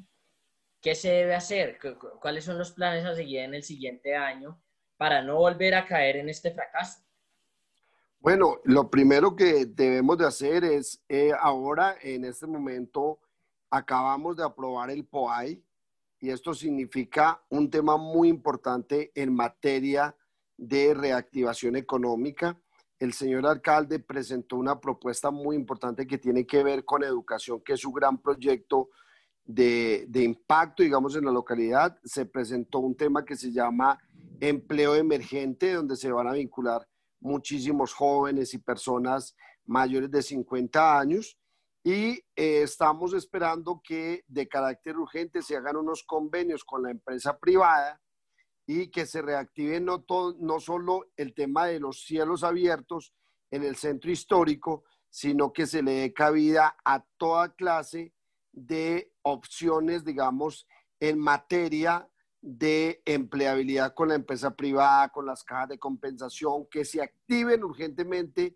¿Qué 0.80 0.94
se 0.94 1.10
debe 1.10 1.34
hacer? 1.34 1.76
¿Cuáles 2.20 2.44
son 2.44 2.56
los 2.56 2.70
planes 2.70 3.04
a 3.04 3.16
seguir 3.16 3.40
en 3.40 3.54
el 3.54 3.64
siguiente 3.64 4.14
año 4.14 4.60
para 4.96 5.22
no 5.22 5.36
volver 5.36 5.74
a 5.74 5.86
caer 5.86 6.16
en 6.16 6.28
este 6.28 6.52
fracaso? 6.52 7.00
Bueno, 8.20 8.58
lo 8.64 8.90
primero 8.90 9.36
que 9.36 9.66
debemos 9.66 10.16
de 10.18 10.26
hacer 10.26 10.64
es, 10.64 11.02
eh, 11.08 11.32
ahora 11.38 11.96
en 12.00 12.24
este 12.24 12.46
momento, 12.46 13.18
acabamos 13.70 14.36
de 14.36 14.44
aprobar 14.44 14.90
el 14.90 15.04
POAI 15.04 15.62
y 16.20 16.30
esto 16.30 16.54
significa 16.54 17.42
un 17.50 17.70
tema 17.70 17.96
muy 17.96 18.28
importante 18.28 19.12
en 19.14 19.34
materia 19.34 20.14
de 20.56 20.94
reactivación 20.94 21.76
económica 21.76 22.56
el 22.98 23.12
señor 23.12 23.46
alcalde 23.46 23.98
presentó 23.98 24.56
una 24.56 24.80
propuesta 24.80 25.30
muy 25.30 25.56
importante 25.56 26.06
que 26.06 26.18
tiene 26.18 26.46
que 26.46 26.62
ver 26.62 26.84
con 26.84 27.02
educación, 27.02 27.60
que 27.60 27.74
es 27.74 27.80
su 27.80 27.92
gran 27.92 28.18
proyecto 28.18 28.90
de, 29.44 30.08
impacto, 30.14 30.82
digamos, 30.82 31.16
en 31.16 31.24
la 31.24 31.32
localidad. 31.32 31.98
Se 32.04 32.24
presentó 32.24 32.78
un 32.78 32.96
tema 32.96 33.24
que 33.24 33.36
se 33.36 33.52
llama 33.52 33.98
empleo 34.40 34.94
emergente, 34.94 35.72
donde 35.72 35.96
se 35.96 36.10
van 36.10 36.28
a 36.28 36.32
vincular 36.32 36.86
muchísimos 37.20 37.92
jóvenes 37.92 38.54
y 38.54 38.58
personas 38.58 39.34
mayores 39.64 40.10
de 40.10 40.22
50 40.22 40.98
años. 40.98 41.38
Y 41.82 42.22
eh, 42.36 42.62
estamos 42.62 43.12
esperando 43.12 43.80
que 43.82 44.24
de 44.26 44.48
carácter 44.48 44.96
urgente 44.96 45.42
se 45.42 45.56
hagan 45.56 45.76
unos 45.76 46.02
convenios 46.04 46.64
con 46.64 46.82
la 46.82 46.90
empresa 46.90 47.38
privada 47.38 48.00
y 48.66 48.88
que 48.90 49.04
se 49.06 49.20
reactive 49.20 49.80
no, 49.80 50.02
todo, 50.02 50.34
no 50.38 50.60
solo 50.60 51.10
el 51.16 51.34
tema 51.34 51.66
de 51.66 51.80
los 51.80 52.04
cielos 52.04 52.42
abiertos 52.42 53.12
en 53.50 53.64
el 53.64 53.76
centro 53.76 54.10
histórico, 54.10 54.84
sino 55.10 55.52
que 55.52 55.66
se 55.66 55.82
le 55.82 55.92
dé 55.92 56.12
cabida 56.14 56.76
a 56.84 57.04
toda 57.18 57.54
clase 57.54 58.14
de 58.52 59.12
opciones, 59.22 60.04
digamos, 60.04 60.66
en 61.00 61.18
materia 61.18 62.08
de 62.46 63.00
empleabilidad 63.06 63.94
con 63.94 64.08
la 64.08 64.16
empresa 64.16 64.54
privada, 64.54 65.08
con 65.08 65.24
las 65.24 65.42
cajas 65.42 65.70
de 65.70 65.78
compensación, 65.78 66.66
que 66.66 66.84
se 66.84 67.00
activen 67.00 67.64
urgentemente 67.64 68.54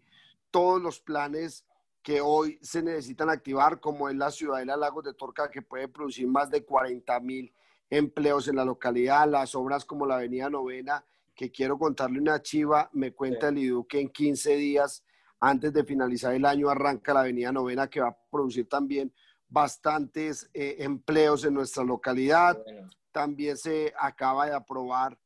todos 0.51 0.83
los 0.83 1.01
planes 1.01 1.65
que 2.03 2.21
hoy 2.21 2.59
se 2.61 2.83
necesitan 2.83 3.31
activar, 3.31 3.81
como 3.81 4.11
es 4.11 4.17
la 4.17 4.31
Ciudadela 4.31 4.77
Lagos 4.77 5.05
de 5.05 5.15
Torca, 5.15 5.51
que 5.51 5.63
puede 5.63 5.89
producir 5.89 6.29
más 6.29 6.51
de 6.51 6.67
40 6.67 7.19
mil 7.21 7.51
empleos 7.89 8.47
en 8.49 8.57
la 8.57 8.65
localidad, 8.67 9.27
las 9.27 9.55
obras 9.55 9.87
como 9.87 10.05
la 10.05 10.17
Avenida 10.17 10.51
Novena, 10.51 11.03
que 11.35 11.51
quiero 11.51 11.79
contarle 11.79 12.21
una 12.21 12.43
chiva, 12.43 12.91
me 12.93 13.13
cuenta 13.13 13.49
el 13.49 13.57
IDU 13.57 13.87
que 13.87 14.01
en 14.01 14.11
15 14.11 14.55
días 14.57 15.03
antes 15.41 15.73
de 15.73 15.85
finalizar 15.85 16.35
el 16.35 16.45
año 16.45 16.69
arranca 16.69 17.15
la 17.15 17.21
Avenida 17.21 17.53
Novena 17.53 17.89
que 17.89 18.03
va 18.03 18.09
a 18.09 18.19
producir 18.31 18.69
también 18.69 19.11
bastantes 19.49 20.51
eh, 20.53 20.77
empleos 20.81 21.47
en 21.47 21.55
nuestra 21.55 21.85
localidad. 21.85 22.63
También 23.19 23.57
se 23.57 23.93
acaba 23.99 24.47
de 24.47 24.55
aprobar 24.55 25.19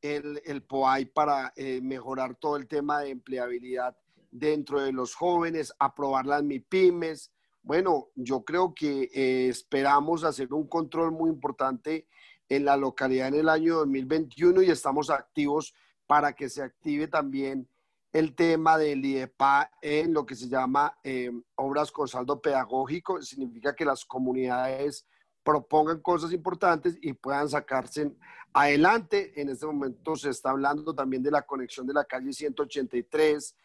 el, 0.00 0.40
el 0.44 0.62
POAI 0.62 1.06
para 1.06 1.52
eh, 1.56 1.80
mejorar 1.82 2.36
todo 2.36 2.56
el 2.56 2.68
tema 2.68 3.00
de 3.00 3.10
empleabilidad 3.10 3.96
dentro 4.30 4.80
de 4.80 4.92
los 4.92 5.16
jóvenes, 5.16 5.74
aprobar 5.80 6.26
las 6.26 6.44
MIPIMES, 6.44 7.32
bueno, 7.64 8.06
yo 8.14 8.44
creo 8.44 8.72
que 8.72 9.10
eh, 9.12 9.48
esperamos 9.48 10.22
hacer 10.22 10.54
un 10.54 10.68
control 10.68 11.10
muy 11.10 11.28
importante 11.28 12.06
en 12.48 12.64
la 12.64 12.76
localidad 12.76 13.26
en 13.26 13.34
el 13.34 13.48
año 13.48 13.78
2021 13.78 14.62
y 14.62 14.70
estamos 14.70 15.10
activos 15.10 15.74
para 16.06 16.32
que 16.32 16.48
se 16.48 16.62
active 16.62 17.08
también 17.08 17.68
el 18.12 18.36
tema 18.36 18.78
del 18.78 19.04
IEPA 19.04 19.72
en 19.82 20.14
lo 20.14 20.24
que 20.24 20.36
se 20.36 20.48
llama 20.48 20.96
eh, 21.02 21.32
obras 21.56 21.90
con 21.90 22.06
saldo 22.06 22.40
pedagógico. 22.40 23.20
Significa 23.22 23.74
que 23.74 23.84
las 23.84 24.04
comunidades 24.04 25.04
propongan 25.50 26.00
cosas 26.00 26.32
importantes 26.32 26.96
y 27.02 27.12
puedan 27.12 27.48
sacarse 27.48 28.14
adelante. 28.52 29.32
En 29.40 29.48
este 29.48 29.66
momento 29.66 30.14
se 30.14 30.30
está 30.30 30.50
hablando 30.50 30.94
también 30.94 31.24
de 31.24 31.32
la 31.32 31.42
conexión 31.42 31.86
de 31.88 31.94
la 31.94 32.04
calle 32.04 32.32
183 32.32 33.56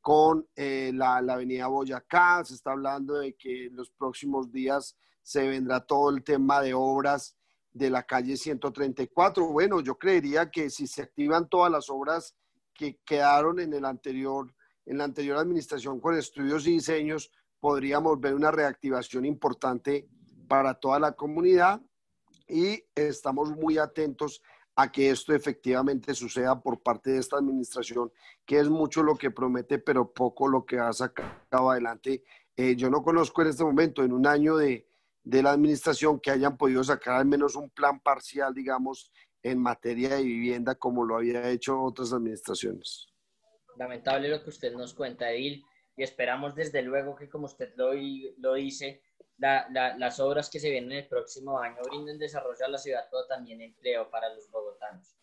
con 0.00 0.46
eh, 0.56 0.90
la, 0.94 1.20
la, 1.20 1.34
avenida 1.34 1.66
Boyacá, 1.66 2.44
se 2.44 2.54
está 2.54 2.72
hablando 2.72 3.14
de 3.14 3.34
que 3.34 3.66
en 3.66 3.76
los 3.76 3.90
próximos 3.90 4.50
días 4.50 4.96
se 5.22 5.46
vendrá 5.48 5.80
todo 5.80 6.10
el 6.10 6.22
tema 6.22 6.60
de 6.60 6.72
obras 6.74 7.36
de 7.72 7.90
la 7.90 8.02
calle 8.02 8.36
134. 8.36 9.46
Bueno, 9.46 9.80
yo 9.80 9.98
creería 9.98 10.50
que 10.50 10.70
si 10.70 10.86
se 10.86 11.02
activan 11.02 11.48
todas 11.48 11.70
las 11.70 11.90
obras 11.90 12.34
que 12.74 12.98
quedaron 13.04 13.60
en 13.60 13.72
el 13.72 13.84
anterior, 13.84 14.54
en 14.86 14.98
la 14.98 15.04
anterior 15.04 15.38
administración 15.38 16.00
con 16.00 16.16
estudios 16.16 16.66
y 16.66 16.72
diseños, 16.72 17.30
podríamos 17.60 18.20
ver 18.20 18.34
una 18.34 18.50
reactivación 18.50 19.24
importante 19.24 20.08
para 20.48 20.74
toda 20.74 20.98
la 20.98 21.12
comunidad 21.12 21.80
y 22.48 22.84
estamos 22.94 23.50
muy 23.50 23.78
atentos 23.78 24.42
a 24.76 24.90
que 24.90 25.10
esto 25.10 25.32
efectivamente 25.34 26.14
suceda 26.14 26.60
por 26.60 26.82
parte 26.82 27.12
de 27.12 27.18
esta 27.18 27.36
administración, 27.36 28.12
que 28.44 28.58
es 28.58 28.68
mucho 28.68 29.02
lo 29.02 29.14
que 29.14 29.30
promete, 29.30 29.78
pero 29.78 30.12
poco 30.12 30.48
lo 30.48 30.66
que 30.66 30.78
ha 30.78 30.92
sacado 30.92 31.70
adelante. 31.70 32.24
Eh, 32.56 32.74
yo 32.76 32.90
no 32.90 33.02
conozco 33.02 33.42
en 33.42 33.48
este 33.48 33.64
momento, 33.64 34.02
en 34.02 34.12
un 34.12 34.26
año 34.26 34.56
de, 34.56 34.88
de 35.22 35.42
la 35.42 35.52
administración, 35.52 36.18
que 36.18 36.32
hayan 36.32 36.56
podido 36.56 36.82
sacar 36.82 37.20
al 37.20 37.26
menos 37.26 37.54
un 37.54 37.70
plan 37.70 38.00
parcial, 38.00 38.52
digamos, 38.52 39.12
en 39.42 39.58
materia 39.60 40.16
de 40.16 40.22
vivienda, 40.22 40.74
como 40.74 41.04
lo 41.04 41.16
había 41.16 41.48
hecho 41.50 41.80
otras 41.80 42.12
administraciones. 42.12 43.06
Lamentable 43.76 44.28
lo 44.28 44.42
que 44.42 44.50
usted 44.50 44.72
nos 44.74 44.94
cuenta, 44.94 45.30
Edil, 45.30 45.64
y 45.96 46.02
esperamos 46.02 46.54
desde 46.56 46.82
luego 46.82 47.14
que, 47.14 47.28
como 47.28 47.46
usted 47.46 47.74
lo, 47.76 47.92
lo 48.38 48.54
dice, 48.54 49.02
las 49.38 50.20
obras 50.20 50.48
que 50.48 50.60
se 50.60 50.70
vienen 50.70 50.92
el 50.92 51.08
próximo 51.08 51.58
año 51.58 51.82
brinden 51.84 52.18
desarrollo 52.18 52.64
a 52.64 52.68
la 52.68 52.78
ciudad, 52.78 53.06
pero 53.10 53.26
también 53.26 53.60
empleo 53.60 54.08
para 54.10 54.32
los 54.32 54.50
bogotanos. 54.50 55.14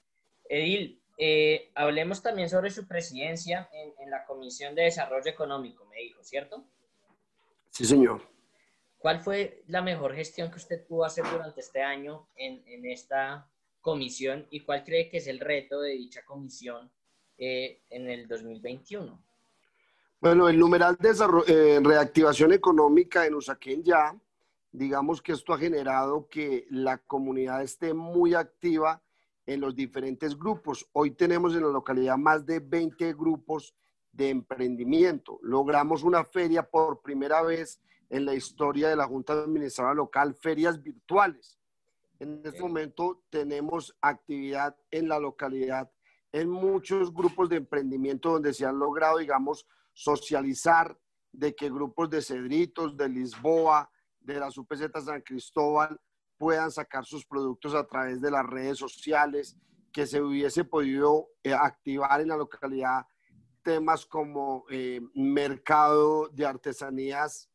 Edil, 0.47 1.01
eh, 1.17 1.71
hablemos 1.75 2.21
también 2.21 2.49
sobre 2.49 2.69
su 2.71 2.87
presidencia 2.87 3.69
en, 3.71 3.93
en, 3.99 4.09
la 4.09 4.25
Comisión 4.25 4.75
de 4.75 4.83
Desarrollo 4.83 5.29
Económico, 5.29 5.85
me 5.85 5.97
dijo, 5.97 6.23
¿cierto? 6.23 6.65
Sí, 7.69 7.85
señor. 7.85 8.21
¿Cuál 8.97 9.19
fue 9.21 9.63
la 9.67 9.81
mejor 9.81 10.13
gestión 10.13 10.51
que 10.51 10.57
usted 10.57 10.85
pudo 10.85 11.05
hacer 11.05 11.23
durante 11.31 11.61
este 11.61 11.81
año 11.81 12.29
en, 12.35 12.63
en 12.67 12.85
esta 12.85 13.49
comisión 13.81 14.47
y 14.51 14.61
cuál 14.61 14.83
cree 14.83 15.09
que 15.09 15.17
es 15.17 15.27
el 15.27 15.39
reto 15.39 15.81
de 15.81 15.93
dicha 15.93 16.23
comisión 16.23 16.91
eh, 17.37 17.81
en 17.89 18.09
el 18.09 18.27
2021? 18.27 19.23
Bueno, 20.21 20.47
el 20.47 20.59
numeral 20.59 20.97
de 20.99 21.15
eh, 21.47 21.79
reactivación 21.81 22.53
económica 22.53 23.25
en 23.25 23.33
Usaquén 23.33 23.81
ya, 23.81 24.15
digamos 24.71 25.19
que 25.19 25.31
esto 25.31 25.51
ha 25.51 25.57
generado 25.57 26.27
que 26.29 26.67
la 26.69 26.99
comunidad 26.99 27.63
esté 27.63 27.95
muy 27.95 28.35
activa 28.35 29.01
en 29.47 29.61
los 29.61 29.75
diferentes 29.75 30.37
grupos. 30.37 30.87
Hoy 30.93 31.09
tenemos 31.09 31.55
en 31.55 31.63
la 31.63 31.69
localidad 31.69 32.17
más 32.17 32.45
de 32.45 32.59
20 32.59 33.13
grupos 33.13 33.73
de 34.11 34.29
emprendimiento. 34.29 35.39
Logramos 35.41 36.03
una 36.03 36.23
feria 36.23 36.69
por 36.69 37.01
primera 37.01 37.41
vez 37.41 37.81
en 38.07 38.25
la 38.25 38.35
historia 38.35 38.89
de 38.89 38.97
la 38.97 39.07
Junta 39.07 39.33
Administrativa 39.33 39.95
Local, 39.95 40.35
ferias 40.35 40.83
virtuales. 40.83 41.57
En 42.19 42.43
este 42.45 42.61
momento 42.61 43.23
tenemos 43.31 43.97
actividad 43.99 44.77
en 44.91 45.09
la 45.09 45.17
localidad 45.17 45.89
en 46.31 46.47
muchos 46.47 47.11
grupos 47.11 47.49
de 47.49 47.55
emprendimiento 47.55 48.33
donde 48.33 48.53
se 48.53 48.67
han 48.67 48.77
logrado, 48.77 49.17
digamos, 49.17 49.65
socializar 49.93 50.97
de 51.31 51.55
que 51.55 51.69
grupos 51.69 52.09
de 52.09 52.21
Cedritos, 52.21 52.95
de 52.97 53.09
Lisboa, 53.09 53.89
de 54.19 54.39
la 54.39 54.49
UPZ 54.49 55.03
San 55.03 55.21
Cristóbal 55.21 55.99
puedan 56.37 56.71
sacar 56.71 57.05
sus 57.05 57.25
productos 57.25 57.73
a 57.73 57.85
través 57.85 58.19
de 58.21 58.31
las 58.31 58.45
redes 58.45 58.77
sociales, 58.77 59.57
que 59.91 60.07
se 60.07 60.21
hubiese 60.21 60.63
podido 60.63 61.29
eh, 61.43 61.53
activar 61.53 62.21
en 62.21 62.29
la 62.29 62.37
localidad 62.37 63.05
temas 63.61 64.05
como 64.05 64.65
eh, 64.69 65.01
mercado 65.13 66.27
de 66.29 66.45
artesanías 66.45 67.49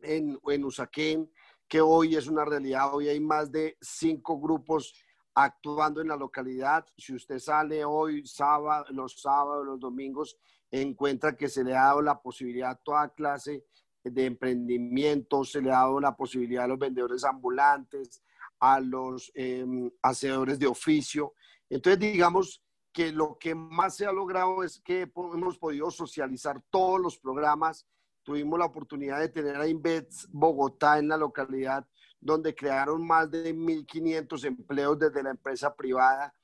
en, 0.00 0.38
en 0.46 0.64
Usaquén, 0.64 1.32
que 1.68 1.80
hoy 1.80 2.14
es 2.16 2.28
una 2.28 2.44
realidad. 2.44 2.94
Hoy 2.94 3.08
hay 3.08 3.18
más 3.18 3.50
de 3.50 3.76
cinco 3.80 4.38
grupos 4.38 4.94
actuando 5.34 6.00
en 6.00 6.08
la 6.08 6.16
localidad. 6.16 6.86
Si 6.96 7.14
usted 7.14 7.38
sale 7.38 7.84
hoy, 7.84 8.26
sábado, 8.26 8.84
los 8.90 9.20
sábados, 9.20 9.66
los 9.66 9.80
domingos, 9.80 10.36
encuentra 10.72 11.36
que 11.36 11.48
se 11.48 11.62
le 11.62 11.76
ha 11.76 11.84
dado 11.84 12.02
la 12.02 12.20
posibilidad 12.20 12.70
a 12.70 12.76
toda 12.76 13.12
clase 13.12 13.64
de 14.02 14.26
emprendimiento, 14.26 15.44
se 15.44 15.60
le 15.60 15.70
ha 15.70 15.80
dado 15.80 16.00
la 16.00 16.16
posibilidad 16.16 16.64
a 16.64 16.68
los 16.68 16.78
vendedores 16.78 17.22
ambulantes, 17.24 18.22
a 18.58 18.80
los 18.80 19.30
eh, 19.34 19.64
hacedores 20.02 20.58
de 20.58 20.66
oficio. 20.66 21.34
Entonces, 21.68 22.00
digamos 22.00 22.64
que 22.92 23.12
lo 23.12 23.38
que 23.38 23.54
más 23.54 23.96
se 23.96 24.06
ha 24.06 24.12
logrado 24.12 24.64
es 24.64 24.80
que 24.80 25.02
hemos 25.02 25.58
podido 25.58 25.90
socializar 25.90 26.60
todos 26.70 27.00
los 27.00 27.18
programas. 27.18 27.86
Tuvimos 28.22 28.58
la 28.58 28.66
oportunidad 28.66 29.20
de 29.20 29.28
tener 29.28 29.56
a 29.56 29.68
Invets 29.68 30.28
Bogotá 30.30 30.98
en 30.98 31.08
la 31.08 31.16
localidad, 31.16 31.86
donde 32.20 32.54
crearon 32.54 33.06
más 33.06 33.30
de 33.30 33.54
1.500 33.54 34.44
empleos 34.44 34.98
desde 34.98 35.22
la 35.22 35.30
empresa 35.30 35.74
privada 35.74 36.34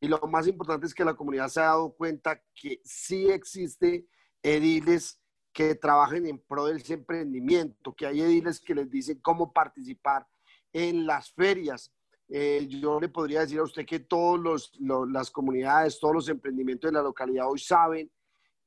y 0.00 0.08
lo 0.08 0.18
más 0.28 0.46
importante 0.46 0.86
es 0.86 0.94
que 0.94 1.04
la 1.04 1.14
comunidad 1.14 1.48
se 1.48 1.60
ha 1.60 1.64
dado 1.64 1.92
cuenta 1.92 2.40
que 2.54 2.80
sí 2.84 3.30
existe 3.30 4.06
ediles 4.42 5.20
que 5.52 5.74
trabajen 5.74 6.26
en 6.26 6.38
pro 6.38 6.66
del 6.66 6.82
emprendimiento, 6.86 7.94
que 7.94 8.06
hay 8.06 8.20
ediles 8.20 8.60
que 8.60 8.74
les 8.74 8.90
dicen 8.90 9.18
cómo 9.20 9.52
participar 9.52 10.26
en 10.72 11.06
las 11.06 11.32
ferias. 11.32 11.90
Eh, 12.28 12.66
yo 12.68 13.00
le 13.00 13.08
podría 13.08 13.40
decir 13.40 13.60
a 13.60 13.62
usted 13.62 13.86
que 13.86 14.00
todas 14.00 14.70
las 15.08 15.30
comunidades, 15.30 15.98
todos 15.98 16.14
los 16.14 16.28
emprendimientos 16.28 16.90
de 16.90 16.96
la 16.96 17.02
localidad 17.02 17.48
hoy 17.48 17.58
saben 17.58 18.10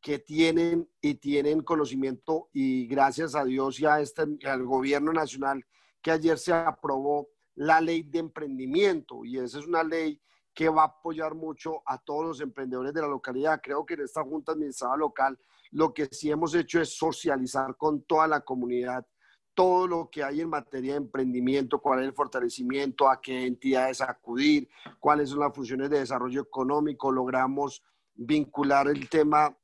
que 0.02 0.18
tienen 0.18 0.90
y 1.02 1.16
tienen 1.16 1.62
conocimiento 1.62 2.50
y 2.54 2.88
gracias 2.88 3.36
a 3.36 3.44
Dios 3.44 3.80
y 3.80 3.86
a 3.86 4.00
este, 4.00 4.24
al 4.46 4.64
gobierno 4.64 5.12
nacional 5.12 5.64
que 6.02 6.12
ayer 6.12 6.40
se 6.40 6.54
aprobó 6.54 7.30
la 7.56 7.82
ley 7.82 8.04
de 8.04 8.20
emprendimiento 8.20 9.26
y 9.26 9.38
esa 9.38 9.60
es 9.60 9.68
una 9.68 9.84
ley 9.84 10.22
que 10.60 10.68
va 10.68 10.82
a 10.82 10.86
apoyar 10.88 11.36
mucho 11.36 11.82
a 11.86 11.98
todos 11.98 12.26
los 12.26 12.42
emprendedores 12.42 12.94
de 12.94 13.02
la 13.02 13.08
localidad. 13.08 13.62
Creo 13.64 13.86
que 13.86 13.94
en 13.94 14.02
esta 14.02 14.26
Junta 14.26 14.52
Administrativa 14.52 14.98
Local 14.98 15.40
lo 15.72 15.94
que 15.94 16.08
sí 16.12 16.30
hemos 16.30 16.54
hecho 16.54 16.82
es 16.82 16.98
socializar 16.98 17.78
con 17.78 18.02
toda 18.02 18.28
la 18.28 18.42
comunidad 18.42 19.08
todo 19.54 19.88
lo 19.88 20.10
que 20.10 20.22
hay 20.22 20.42
en 20.42 20.50
materia 20.50 20.92
de 20.92 20.98
emprendimiento, 20.98 21.80
cuál 21.80 22.00
es 22.02 22.08
el 22.08 22.14
fortalecimiento, 22.14 23.10
a 23.10 23.22
qué 23.22 23.46
entidades 23.46 24.02
acudir, 24.02 24.68
cuáles 25.00 25.30
son 25.30 25.40
las 25.40 25.56
funciones 25.56 25.90
de 25.90 26.00
desarrollo 26.00 26.42
económico. 26.42 27.10
Logramos 27.10 27.82
vincular 28.14 28.90
el 28.90 29.08
tema 29.08 29.58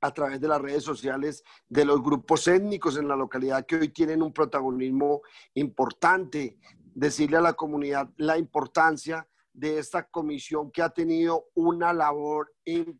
a 0.00 0.10
través 0.10 0.40
de 0.40 0.48
las 0.48 0.60
redes 0.60 0.82
sociales 0.82 1.44
de 1.68 1.84
los 1.84 2.02
grupos 2.02 2.48
étnicos 2.48 2.98
en 2.98 3.06
la 3.06 3.14
localidad 3.14 3.64
que 3.64 3.76
hoy 3.76 3.90
tienen 3.90 4.22
un 4.22 4.32
protagonismo 4.32 5.22
importante, 5.54 6.58
decirle 6.96 7.36
a 7.36 7.42
la 7.42 7.52
comunidad 7.52 8.10
la 8.16 8.36
importancia 8.36 9.24
de 9.56 9.78
esta 9.78 10.06
comisión 10.06 10.70
que 10.70 10.82
ha 10.82 10.90
tenido 10.90 11.48
una 11.54 11.92
labor 11.94 12.54
eh, 12.66 12.94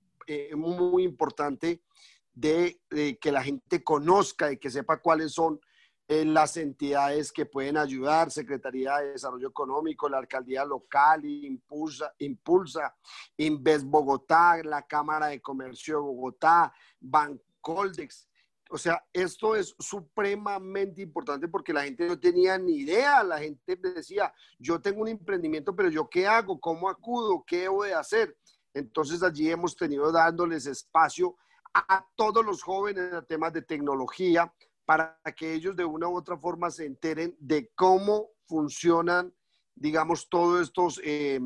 muy 0.57 1.05
importante 1.05 1.83
de, 2.33 2.81
que 3.21 3.31
la 3.33 3.43
gente 3.43 3.85
conozca 3.85 4.51
y 4.51 4.57
que 4.57 4.71
sepa 4.71 5.03
cuáles 5.03 5.33
son 5.33 5.61
eh, 6.09 6.25
las 6.25 6.57
entidades 6.57 7.31
que 7.31 7.45
pueden 7.45 7.77
ayudar, 7.77 8.31
Secretaría 8.31 8.97
de 8.99 9.13
Desarrollo 9.13 9.49
Económico, 9.49 10.09
la 10.09 10.19
Alcaldía 10.19 10.65
Local, 10.65 11.25
Impulsa, 11.27 12.15
Impulsa 12.19 12.97
Invest 13.37 13.85
Bogotá, 13.85 14.63
la 14.65 14.87
Cámara 14.87 15.27
de 15.27 15.43
Comercio 15.43 15.97
de 15.97 16.03
Bogotá, 16.03 16.73
Bancoldex. 17.01 18.29
O 18.69 18.79
sea, 18.79 19.05
esto 19.13 19.55
es 19.55 19.75
supremamente 19.79 21.01
importante 21.01 21.47
porque 21.47 21.73
la 21.73 21.85
gente 21.85 22.07
no 22.07 22.19
tenía 22.19 22.59
ni 22.59 22.79
idea. 22.79 23.23
La 23.23 23.39
gente 23.39 23.77
decía, 23.77 24.33
yo 24.59 24.81
tengo 24.81 25.03
un 25.03 25.09
emprendimiento, 25.09 25.75
pero 25.75 25.89
yo 25.89 26.09
qué 26.09 26.27
hago, 26.27 26.61
cómo 26.61 26.89
acudo, 26.89 27.45
qué 27.47 27.63
debo 27.63 27.85
de 27.85 27.95
hacer. 27.95 28.37
Entonces 28.75 29.23
allí 29.23 29.51
hemos 29.51 29.77
tenido 29.77 30.11
dándoles 30.11 30.67
espacio 30.67 31.37
a 31.73 32.07
todos 32.17 32.45
los 32.45 32.63
jóvenes 32.63 33.13
en 33.13 33.27
temas 33.27 33.53
de 33.53 33.63
tecnología 33.63 34.53
para 34.85 35.19
que 35.37 35.53
ellos 35.53 35.77
de 35.77 35.85
una 35.85 36.09
u 36.09 36.17
otra 36.17 36.37
forma 36.39 36.71
se 36.71 36.87
enteren 36.87 37.37
de 37.39 37.71
cómo 37.75 38.31
funcionan, 38.47 39.35
digamos, 39.75 40.29
todos 40.29 40.63
estos, 40.63 41.01
eh, 41.05 41.41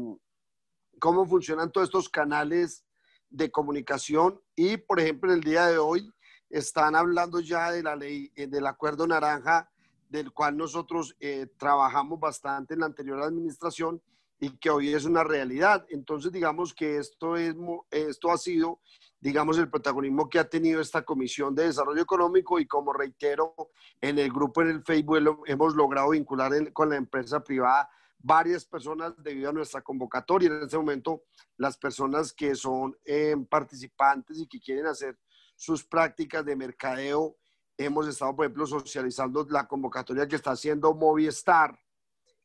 cómo 0.99 1.27
funcionan 1.27 1.73
todos 1.73 1.89
estos 1.89 2.09
canales 2.09 2.85
de 3.29 3.51
comunicación. 3.51 4.41
Y, 4.55 4.77
por 4.77 5.01
ejemplo, 5.01 5.31
en 5.31 5.39
el 5.39 5.45
día 5.45 5.67
de 5.67 5.79
hoy, 5.79 6.13
están 6.51 6.95
hablando 6.95 7.41
ya 7.41 7.71
de 7.71 7.83
la 7.83 7.97
ley, 7.97 8.31
eh, 8.35 8.47
del 8.47 8.67
acuerdo 8.67 9.07
naranja, 9.07 9.71
del 10.09 10.33
cual 10.33 10.57
nosotros 10.57 11.17
eh, 11.21 11.47
trabajamos 11.57 12.21
bastante 12.21 12.75
en 12.75 12.81
la 12.81 12.87
anterior 12.87 13.23
administración 13.23 14.03
y 14.41 14.59
que 14.59 14.71
hoy 14.71 14.93
es 14.93 15.05
una 15.05 15.25
realidad. 15.25 15.87
Entonces, 15.89 16.33
digamos 16.33 16.75
que 16.75 16.99
esto, 16.99 17.37
es, 17.37 17.55
esto 17.91 18.31
ha 18.31 18.37
sido 18.37 18.81
digamos, 19.21 19.59
el 19.59 19.69
protagonismo 19.69 20.29
que 20.29 20.39
ha 20.39 20.49
tenido 20.49 20.81
esta 20.81 21.03
Comisión 21.03 21.55
de 21.55 21.65
Desarrollo 21.65 22.01
Económico 22.01 22.59
y 22.59 22.67
como 22.67 22.93
reitero, 22.93 23.55
en 24.01 24.19
el 24.19 24.33
grupo 24.33 24.63
en 24.63 24.71
el 24.71 24.83
Facebook 24.83 25.45
hemos 25.47 25.75
logrado 25.75 26.11
vincular 26.11 26.73
con 26.73 26.89
la 26.89 26.97
empresa 26.97 27.45
privada 27.45 27.89
varias 28.19 28.65
personas 28.65 29.15
debido 29.23 29.51
a 29.51 29.53
nuestra 29.53 29.83
convocatoria. 29.83 30.49
En 30.49 30.63
este 30.63 30.79
momento, 30.79 31.25
las 31.57 31.77
personas 31.77 32.33
que 32.33 32.55
son 32.55 32.97
eh, 33.05 33.37
participantes 33.49 34.39
y 34.39 34.47
que 34.47 34.61
quieren 34.61 34.87
hacer 34.87 35.19
sus 35.61 35.85
prácticas 35.85 36.43
de 36.43 36.57
mercadeo, 36.57 37.37
hemos 37.77 38.09
estado, 38.09 38.35
por 38.35 38.47
ejemplo, 38.47 38.67
socializando 38.67 39.47
la 39.51 39.69
convocatoria 39.69 40.27
que 40.27 40.37
está 40.37 40.53
haciendo 40.53 40.95
Movistar 40.95 41.79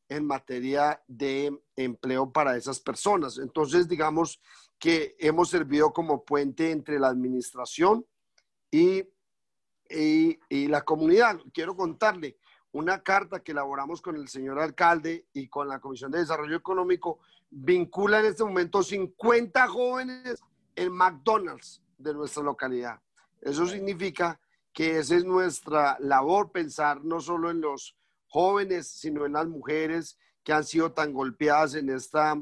en 0.10 0.26
materia 0.26 1.02
de 1.08 1.58
empleo 1.78 2.30
para 2.30 2.58
esas 2.58 2.82
personas. 2.82 3.38
Entonces, 3.38 3.88
digamos 3.88 4.42
que 4.78 5.16
hemos 5.18 5.50
servido 5.50 5.94
como 5.94 6.26
puente 6.26 6.72
entre 6.72 7.00
la 7.00 7.08
administración 7.08 8.06
y, 8.70 9.08
y, 9.90 10.38
y 10.50 10.68
la 10.68 10.82
comunidad. 10.82 11.40
Quiero 11.54 11.78
contarle, 11.78 12.38
una 12.74 13.02
carta 13.02 13.42
que 13.42 13.54
elaboramos 13.54 14.02
con 14.02 14.18
el 14.18 14.28
señor 14.28 14.60
alcalde 14.60 15.26
y 15.32 15.48
con 15.48 15.70
la 15.70 15.80
Comisión 15.80 16.12
de 16.12 16.20
Desarrollo 16.20 16.58
Económico 16.58 17.20
vincula 17.50 18.20
en 18.20 18.26
este 18.26 18.44
momento 18.44 18.84
50 18.84 19.70
jóvenes 19.70 20.44
en 20.76 20.92
McDonald's 20.92 21.82
de 21.98 22.14
nuestra 22.14 22.44
localidad. 22.44 23.00
Eso 23.46 23.68
significa 23.68 24.40
que 24.74 24.98
esa 24.98 25.16
es 25.16 25.24
nuestra 25.24 25.98
labor, 26.00 26.52
pensar 26.52 27.06
no 27.06 27.20
solo 27.20 27.52
en 27.52 27.62
los 27.62 27.96
jóvenes, 28.28 28.88
sino 28.88 29.26
en 29.26 29.34
las 29.34 29.48
mujeres 29.48 30.18
que 30.44 30.52
han 30.52 30.64
sido 30.64 30.92
tan 30.94 31.14
golpeadas 31.14 31.76
en 31.76 31.90
esta 31.90 32.36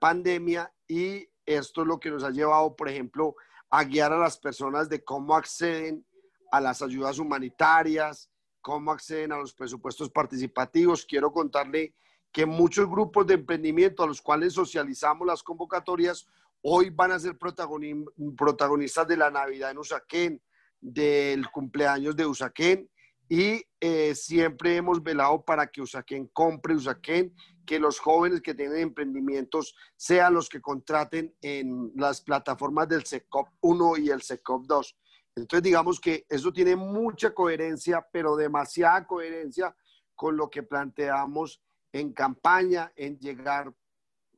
pandemia 0.00 0.72
y 0.88 1.28
esto 1.46 1.82
es 1.82 1.86
lo 1.86 2.00
que 2.00 2.10
nos 2.10 2.24
ha 2.24 2.30
llevado, 2.30 2.74
por 2.74 2.88
ejemplo, 2.88 3.36
a 3.70 3.84
guiar 3.84 4.12
a 4.12 4.18
las 4.18 4.36
personas 4.36 4.88
de 4.88 5.04
cómo 5.04 5.36
acceden 5.36 6.04
a 6.50 6.60
las 6.60 6.82
ayudas 6.82 7.20
humanitarias, 7.20 8.28
cómo 8.60 8.90
acceden 8.90 9.30
a 9.32 9.38
los 9.38 9.54
presupuestos 9.54 10.10
participativos. 10.10 11.06
Quiero 11.06 11.32
contarle 11.32 11.94
que 12.32 12.46
muchos 12.46 12.90
grupos 12.90 13.28
de 13.28 13.34
emprendimiento 13.34 14.02
a 14.02 14.08
los 14.08 14.20
cuales 14.20 14.54
socializamos 14.54 15.24
las 15.24 15.42
convocatorias 15.42 16.26
hoy 16.62 16.90
van 16.90 17.12
a 17.12 17.18
ser 17.20 17.38
protagonistas 17.38 19.06
de 19.06 19.16
la 19.16 19.30
Navidad 19.30 19.70
en 19.70 19.78
Usaquén, 19.78 20.42
del 20.80 21.50
cumpleaños 21.50 22.16
de 22.16 22.26
Usaquén 22.26 22.88
y 23.28 23.62
eh, 23.80 24.14
siempre 24.14 24.76
hemos 24.76 25.02
velado 25.02 25.44
para 25.44 25.66
que 25.66 25.82
Usaquén 25.82 26.28
compre 26.32 26.74
Usaquén, 26.74 27.34
que 27.66 27.78
los 27.78 27.98
jóvenes 27.98 28.40
que 28.40 28.54
tienen 28.54 28.78
emprendimientos 28.78 29.74
sean 29.96 30.32
los 30.32 30.48
que 30.48 30.60
contraten 30.60 31.34
en 31.42 31.92
las 31.94 32.22
plataformas 32.22 32.88
del 32.88 33.04
SECOP 33.04 33.48
1 33.60 33.96
y 33.98 34.10
el 34.10 34.22
SECOP 34.22 34.64
2. 34.66 34.96
Entonces, 35.36 35.62
digamos 35.62 36.00
que 36.00 36.24
eso 36.28 36.52
tiene 36.52 36.74
mucha 36.74 37.34
coherencia, 37.34 38.04
pero 38.10 38.34
demasiada 38.34 39.06
coherencia 39.06 39.76
con 40.14 40.36
lo 40.36 40.48
que 40.48 40.62
planteamos 40.62 41.62
en 41.92 42.12
campaña, 42.12 42.90
en 42.96 43.18
llegar 43.18 43.72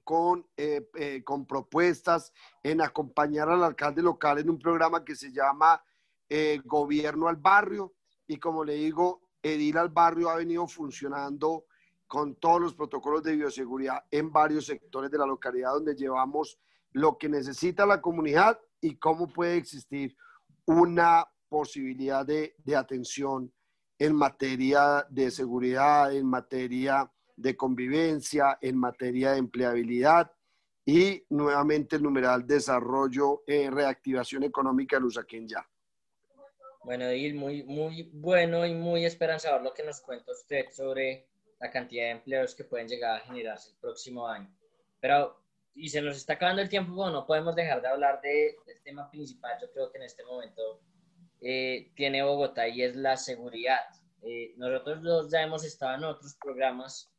con, 0.03 0.47
eh, 0.57 0.89
eh, 0.95 1.23
con 1.25 1.47
propuestas, 1.47 2.33
en 2.63 2.81
acompañar 2.81 3.49
al 3.49 3.63
alcalde 3.63 4.03
local 4.03 4.39
en 4.39 4.51
un 4.51 4.59
programa 4.59 5.05
que 5.05 5.15
se 5.15 5.31
llama 5.31 5.81
eh, 6.31 6.63
Gobierno 6.65 7.29
al 7.29 7.37
Barrio. 7.37 7.93
Y 8.27 8.39
como 8.39 8.65
le 8.65 8.75
digo, 8.75 9.29
Edil 9.43 9.77
al 9.77 9.91
Barrio 9.91 10.31
ha 10.31 10.37
venido 10.37 10.67
funcionando 10.67 11.67
con 12.07 12.37
todos 12.37 12.61
los 12.61 12.75
protocolos 12.75 13.23
de 13.23 13.37
bioseguridad 13.37 14.05
en 14.11 14.33
varios 14.33 14.67
sectores 14.67 15.11
de 15.11 15.19
la 15.19 15.27
localidad 15.27 15.73
donde 15.73 15.95
llevamos 15.95 16.59
lo 16.93 17.17
que 17.17 17.29
necesita 17.29 17.87
la 17.87 18.01
comunidad 18.01 18.59
y 18.81 18.97
cómo 18.97 19.29
puede 19.29 19.57
existir 19.57 20.17
una 20.67 21.25
posibilidad 21.49 22.27
de, 22.27 22.55
atención 22.77 23.53
en 23.99 24.17
materia 24.17 25.07
de 25.09 25.31
seguridad, 25.31 26.13
en 26.13 26.27
materia 26.27 27.11
de 27.37 27.57
convivencia, 27.57 28.59
en 28.61 28.77
materia 28.77 29.33
de 29.33 29.39
empleabilidad 29.39 30.33
y 30.85 31.25
nuevamente 31.31 31.97
el 31.97 32.03
numeral 32.03 32.45
desarrollo, 32.45 33.43
eh, 33.47 33.71
reactivación 33.71 34.43
económica 34.43 34.97
en 34.97 35.05
Usaquén 35.05 35.47
ya. 35.47 35.70
Bueno, 36.83 37.05
Edil, 37.05 37.35
muy, 37.35 37.63
muy 37.65 38.11
bueno 38.13 38.67
y 38.67 38.75
muy 38.75 39.05
esperanzador 39.05 39.63
lo 39.63 39.75
que 39.75 39.83
nos 39.83 40.01
cuenta 40.01 40.33
usted 40.33 40.67
sobre 40.71 41.27
la 41.59 41.71
cantidad 41.71 42.05
de 42.05 42.11
empleos 42.11 42.55
que 42.55 42.65
pueden 42.65 42.89
llegar 42.89 43.17
a 43.17 43.25
generarse 43.25 43.71
el 43.71 43.77
próximo 43.77 44.27
año. 44.27 44.51
Pero 45.01 45.41
y 45.75 45.89
se 45.89 46.03
nos 46.03 46.17
está 46.17 46.35
acabando 46.35 46.63
el 46.63 46.69
tiempo, 46.69 46.93
bueno, 46.95 47.13
no 47.13 47.27
podemos 47.27 47.55
dejar 47.55 47.81
de 47.81 47.89
hablar 47.89 48.21
de, 48.21 48.57
del 48.67 48.83
tema 48.83 49.11
principal, 49.11 49.59
yo 49.61 49.71
creo 49.73 49.91
que 49.91 49.99
en 49.99 50.05
este 50.05 50.25
momento 50.25 50.81
eh, 51.41 51.93
tiene 51.95 52.23
Bogotá 52.23 52.69
y 52.69 52.83
es 52.83 52.97
la 52.97 53.17
seguridad. 53.17 53.81
Eh, 54.23 54.55
nosotros 54.57 55.03
dos 55.03 55.31
ya 55.31 55.43
hemos 55.43 55.65
estado 55.65 55.95
en 55.97 56.05
otros 56.05 56.37
programas 56.43 57.11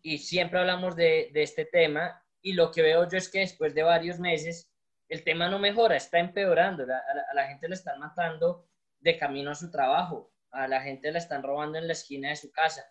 y 0.00 0.18
siempre 0.18 0.60
hablamos 0.60 0.96
de, 0.96 1.30
de, 1.32 1.42
este 1.42 1.64
tema 1.64 2.24
y 2.40 2.54
lo 2.54 2.70
que 2.70 2.82
veo 2.82 3.08
yo 3.08 3.18
es 3.18 3.28
que 3.28 3.40
después 3.40 3.74
de 3.74 3.82
varios 3.82 4.18
meses 4.18 4.70
el 5.08 5.24
tema 5.24 5.48
no 5.48 5.58
mejora, 5.58 5.96
está 5.96 6.18
empeorando, 6.18 6.84
a, 6.84 7.34
la, 7.34 7.46
gente 7.48 7.68
le 7.68 7.74
están 7.74 8.00
matando 8.00 8.66
de 9.02 9.18
camino 9.18 9.50
a 9.50 9.54
su 9.54 9.70
trabajo, 9.70 10.32
a 10.50 10.66
la 10.66 10.80
gente 10.80 11.12
le 11.12 11.18
están 11.18 11.42
robando 11.42 11.78
en 11.78 11.86
la 11.86 11.92
esquina 11.92 12.30
de 12.30 12.36
su 12.36 12.50
casa 12.50 12.84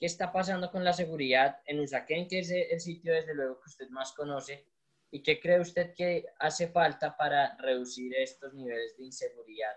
qué 0.00 0.06
está 0.06 0.32
pasando 0.32 0.70
con 0.70 0.82
la 0.82 0.94
seguridad 0.94 1.58
en 1.66 1.78
Usaquén, 1.80 2.26
que 2.26 2.38
es 2.38 2.50
el 2.50 2.80
sitio 2.80 3.12
desde 3.12 3.34
luego 3.34 3.60
que 3.60 3.68
usted 3.68 3.90
más 3.90 4.12
conoce, 4.12 4.66
y 5.10 5.22
qué 5.22 5.38
cree 5.38 5.60
usted 5.60 5.92
que 5.94 6.24
hace 6.38 6.68
falta 6.68 7.16
para 7.16 7.54
reducir 7.58 8.14
estos 8.14 8.54
niveles 8.54 8.96
de 8.96 9.04
inseguridad 9.04 9.72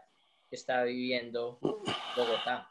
que 0.50 0.56
está 0.56 0.84
viviendo 0.84 1.60
Bogotá. 2.16 2.70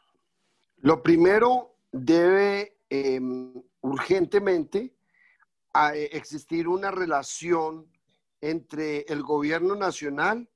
Lo 0.77 1.03
primero 1.03 1.75
debe 1.91 2.79
em, 2.89 3.53
urgentemente 3.81 4.95
existir 6.11 6.67
una 6.67 6.89
relación 6.89 7.91
entre 8.41 9.01
el 9.01 9.21
gobierno 9.21 9.75
nacional 9.75 10.49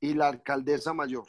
y 0.00 0.14
la 0.14 0.28
alcaldesa 0.28 0.92
mayor. 0.92 1.26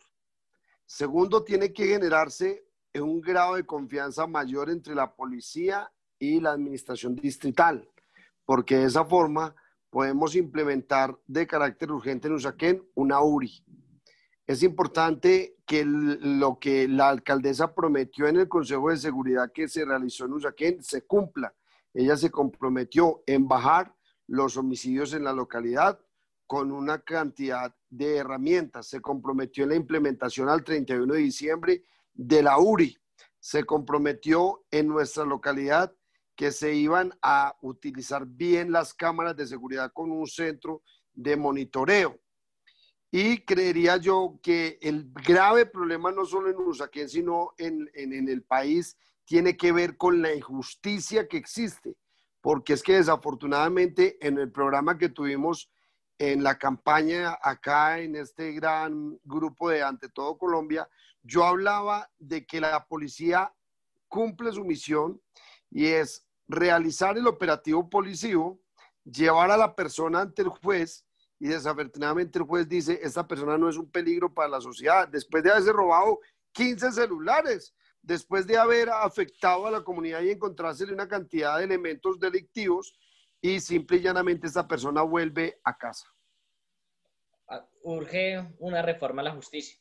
Segundo, 0.89 1.43
tiene 1.43 1.71
que 1.71 1.85
generarse 1.85 2.65
un 2.95 3.21
grado 3.21 3.53
de 3.53 3.63
confianza 3.63 4.25
mayor 4.25 4.71
entre 4.71 4.95
la 4.95 5.13
policía 5.13 5.87
y 6.17 6.39
la 6.39 6.49
administración 6.49 7.15
distrital, 7.15 7.87
porque 8.43 8.77
de 8.77 8.85
esa 8.85 9.05
forma 9.05 9.55
podemos 9.91 10.35
implementar 10.35 11.15
de 11.27 11.45
carácter 11.45 11.91
urgente 11.91 12.27
en 12.27 12.33
Usaquén 12.33 12.83
una 12.95 13.21
URI. 13.21 13.63
Es 14.47 14.63
importante 14.63 15.57
que 15.63 15.83
lo 15.85 16.57
que 16.57 16.87
la 16.87 17.09
alcaldesa 17.09 17.75
prometió 17.75 18.25
en 18.25 18.37
el 18.37 18.49
Consejo 18.49 18.89
de 18.89 18.97
Seguridad 18.97 19.51
que 19.53 19.67
se 19.67 19.85
realizó 19.85 20.25
en 20.25 20.33
Usaquén 20.33 20.81
se 20.81 21.03
cumpla. 21.03 21.53
Ella 21.93 22.17
se 22.17 22.31
comprometió 22.31 23.21
en 23.27 23.47
bajar 23.47 23.93
los 24.25 24.57
homicidios 24.57 25.13
en 25.13 25.23
la 25.23 25.33
localidad 25.33 25.99
con 26.49 26.71
una 26.71 26.97
cantidad 27.01 27.75
de 27.91 28.17
herramientas. 28.17 28.87
Se 28.87 29.01
comprometió 29.01 29.65
en 29.65 29.69
la 29.69 29.75
implementación 29.75 30.49
al 30.49 30.63
31 30.63 31.13
de 31.13 31.19
diciembre 31.19 31.83
de 32.15 32.41
la 32.41 32.57
URI 32.57 32.97
se 33.39 33.63
comprometió 33.63 34.65
en 34.71 34.87
nuestra 34.87 35.25
localidad 35.25 35.93
que 36.35 36.51
se 36.51 36.73
iban 36.73 37.13
a 37.21 37.55
utilizar 37.61 38.25
bien 38.25 38.71
las 38.71 38.93
cámaras 38.93 39.35
de 39.35 39.47
seguridad 39.47 39.91
con 39.93 40.11
un 40.11 40.25
centro 40.27 40.81
de 41.13 41.35
monitoreo. 41.35 42.19
Y 43.11 43.39
creería 43.39 43.97
yo 43.97 44.39
que 44.41 44.77
el 44.81 45.11
grave 45.11 45.65
problema 45.65 46.11
no 46.11 46.25
solo 46.25 46.49
en 46.49 46.57
Usaquén, 46.57 47.09
sino 47.09 47.53
en, 47.57 47.89
en, 47.93 48.29
el 48.29 48.43
país, 48.43 48.97
tiene 49.25 49.57
que 49.57 49.71
ver 49.71 49.97
con 49.97 50.21
la 50.21 50.33
injusticia 50.33 51.27
que 51.27 51.37
existe, 51.37 51.95
porque 52.41 52.73
es 52.73 52.83
que 52.83 52.95
desafortunadamente 52.95 54.17
en 54.25 54.37
el 54.37 54.51
programa 54.51 54.97
que 54.97 55.09
tuvimos 55.09 55.69
en 56.19 56.43
la 56.43 56.59
campaña 56.59 57.39
acá 57.41 57.99
en 57.99 58.17
este 58.17 58.51
gran 58.51 59.17
grupo 59.23 59.69
de 59.69 59.81
Ante 59.81 60.09
Todo 60.09 60.37
Colombia, 60.37 60.87
yo 61.23 61.45
hablaba 61.45 62.09
de 62.19 62.45
que 62.45 62.59
la 62.59 62.85
policía 62.85 63.53
cumple 64.09 64.51
su 64.51 64.65
misión 64.65 65.21
y 65.71 65.85
es 65.85 66.27
realizar 66.47 67.17
el 67.17 67.25
operativo 67.25 67.89
policivo, 67.89 68.59
llevar 69.05 69.49
a 69.49 69.57
la 69.57 69.73
persona 69.75 70.21
ante 70.21 70.41
el 70.41 70.49
juez 70.49 71.05
y 71.39 71.47
desafortunadamente 71.47 72.37
el 72.37 72.45
juez 72.45 72.67
dice, 72.67 72.99
esta 73.01 73.25
persona 73.25 73.57
no 73.57 73.69
es 73.69 73.77
un 73.77 73.89
peligro 73.89 74.33
para 74.33 74.49
la 74.49 74.59
sociedad, 74.59 75.07
después 75.07 75.41
de 75.41 75.51
haberse 75.51 75.71
robado 75.71 76.19
15 76.51 76.91
celulares, 76.91 77.73
después 78.01 78.45
de 78.45 78.57
haber 78.57 78.89
afectado 78.89 79.67
a 79.67 79.71
la 79.71 79.83
comunidad 79.83 80.21
y 80.21 80.31
encontrársele 80.31 80.91
una 80.91 81.07
cantidad 81.07 81.57
de 81.57 81.63
elementos 81.63 82.19
delictivos 82.19 82.93
y 83.41 83.59
simple 83.59 83.97
y 83.97 84.01
llanamente 84.01 84.47
esta 84.47 84.67
persona 84.67 85.01
vuelve 85.01 85.59
a 85.63 85.77
casa. 85.77 86.07
Ah, 87.47 87.65
urge 87.83 88.45
una 88.59 88.81
reforma 88.81 89.21
a 89.21 89.25
la 89.25 89.31
justicia. 89.31 89.79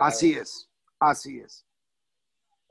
Así 0.00 0.32
es, 0.32 0.70
así 0.98 1.40
es. 1.40 1.66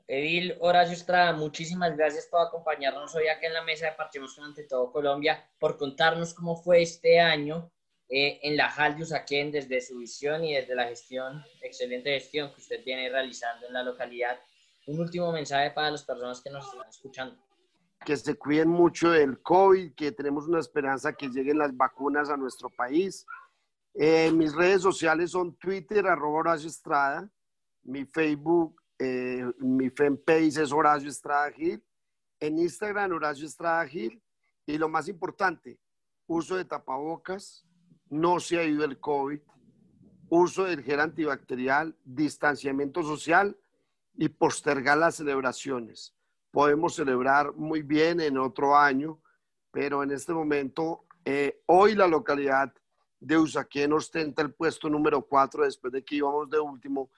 Edil 0.08 0.56
Horacio 0.60 0.94
Estrada, 0.94 1.32
muchísimas 1.32 1.96
gracias 1.96 2.26
por 2.26 2.40
acompañarnos 2.40 3.14
hoy 3.16 3.26
acá 3.26 3.48
en 3.48 3.54
la 3.54 3.62
mesa 3.62 3.86
de 3.86 3.92
Partimos 3.92 4.38
ante 4.38 4.64
todo 4.64 4.92
Colombia, 4.92 5.48
por 5.58 5.76
contarnos 5.76 6.32
cómo 6.32 6.56
fue 6.56 6.82
este 6.82 7.18
año 7.18 7.72
eh, 8.08 8.38
en 8.42 8.56
la 8.56 8.70
JAL 8.70 8.96
de 8.96 9.02
Usaquén 9.02 9.50
desde 9.50 9.80
su 9.80 9.98
visión 9.98 10.44
y 10.44 10.54
desde 10.54 10.76
la 10.76 10.86
gestión, 10.86 11.44
excelente 11.60 12.10
gestión 12.10 12.52
que 12.52 12.60
usted 12.60 12.84
tiene 12.84 13.08
realizando 13.08 13.66
en 13.66 13.72
la 13.72 13.82
localidad. 13.82 14.38
Un 14.86 15.00
último 15.00 15.32
mensaje 15.32 15.72
para 15.72 15.90
las 15.90 16.04
personas 16.04 16.40
que 16.40 16.50
nos 16.50 16.64
están 16.66 16.88
escuchando. 16.88 17.45
Que 18.04 18.16
se 18.16 18.36
cuiden 18.36 18.68
mucho 18.68 19.10
del 19.10 19.42
COVID, 19.42 19.94
que 19.94 20.12
tenemos 20.12 20.46
una 20.46 20.60
esperanza 20.60 21.12
que 21.12 21.28
lleguen 21.28 21.58
las 21.58 21.76
vacunas 21.76 22.30
a 22.30 22.36
nuestro 22.36 22.68
país. 22.70 23.26
Eh, 23.94 24.30
mis 24.32 24.54
redes 24.54 24.82
sociales 24.82 25.30
son 25.30 25.56
Twitter, 25.56 26.06
arroba 26.06 26.40
Horacio 26.40 26.68
Estrada, 26.68 27.30
mi 27.82 28.04
Facebook, 28.04 28.80
eh, 28.98 29.44
mi 29.58 29.90
fanpage 29.90 30.58
es 30.58 30.72
Horacio 30.72 31.08
Estrada 31.08 31.50
Gil, 31.52 31.82
en 32.40 32.58
Instagram 32.58 33.12
Horacio 33.12 33.46
Estrada 33.46 33.86
Gil, 33.86 34.22
y 34.66 34.78
lo 34.78 34.88
más 34.88 35.08
importante, 35.08 35.78
uso 36.26 36.56
de 36.56 36.64
tapabocas, 36.64 37.64
no 38.08 38.40
se 38.40 38.58
ha 38.58 38.64
ido 38.64 38.84
el 38.84 38.98
COVID, 38.98 39.40
uso 40.28 40.64
del 40.64 40.82
gel 40.82 41.00
antibacterial, 41.00 41.96
distanciamiento 42.04 43.02
social 43.02 43.56
y 44.14 44.28
postergar 44.28 44.98
las 44.98 45.16
celebraciones. 45.16 46.15
Podemos 46.56 46.94
celebrar 46.94 47.54
muy 47.54 47.82
bien 47.82 48.18
en 48.18 48.38
otro 48.38 48.74
año, 48.74 49.20
pero 49.70 50.02
en 50.02 50.10
este 50.10 50.32
momento, 50.32 51.04
eh, 51.22 51.60
hoy 51.66 51.94
la 51.94 52.06
localidad 52.06 52.72
de 53.20 53.36
Usaquén 53.36 53.92
ostenta 53.92 54.40
el 54.40 54.54
puesto 54.54 54.88
número 54.88 55.20
cuatro 55.20 55.64
después 55.64 55.92
de 55.92 56.02
que 56.02 56.16
íbamos 56.16 56.48
de 56.48 56.58
último 56.58 57.10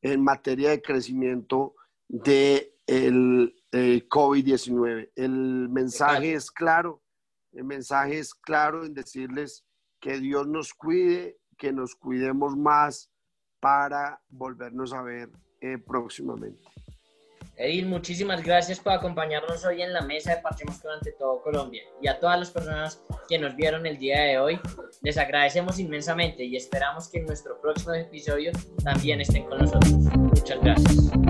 en 0.00 0.24
materia 0.24 0.70
de 0.70 0.80
crecimiento 0.80 1.74
del 2.08 2.24
de 3.70 3.96
eh, 3.96 4.08
COVID-19. 4.08 5.10
El 5.14 5.68
mensaje 5.68 6.32
es 6.32 6.50
claro, 6.50 7.02
el 7.52 7.64
mensaje 7.64 8.18
es 8.18 8.32
claro 8.32 8.82
en 8.82 8.94
decirles 8.94 9.66
que 10.00 10.20
Dios 10.20 10.48
nos 10.48 10.72
cuide, 10.72 11.36
que 11.58 11.70
nos 11.70 11.94
cuidemos 11.94 12.56
más 12.56 13.10
para 13.60 14.22
volvernos 14.30 14.94
a 14.94 15.02
ver 15.02 15.30
eh, 15.60 15.76
próximamente. 15.76 16.64
Edil, 17.58 17.86
muchísimas 17.86 18.42
gracias 18.42 18.78
por 18.78 18.92
acompañarnos 18.92 19.64
hoy 19.64 19.80
en 19.80 19.94
la 19.94 20.02
mesa 20.02 20.34
de 20.34 20.42
Parchemos 20.42 20.82
durante 20.82 21.12
todo 21.12 21.40
Colombia. 21.40 21.82
Y 22.02 22.08
a 22.08 22.20
todas 22.20 22.38
las 22.38 22.50
personas 22.50 23.02
que 23.28 23.38
nos 23.38 23.56
vieron 23.56 23.86
el 23.86 23.98
día 23.98 24.20
de 24.20 24.38
hoy, 24.38 24.60
les 25.00 25.16
agradecemos 25.16 25.78
inmensamente 25.78 26.44
y 26.44 26.56
esperamos 26.56 27.08
que 27.08 27.18
en 27.18 27.26
nuestro 27.26 27.58
próximo 27.60 27.94
episodio 27.94 28.52
también 28.84 29.22
estén 29.22 29.44
con 29.44 29.58
nosotros. 29.58 29.90
Muchas 29.90 30.60
gracias. 30.60 31.25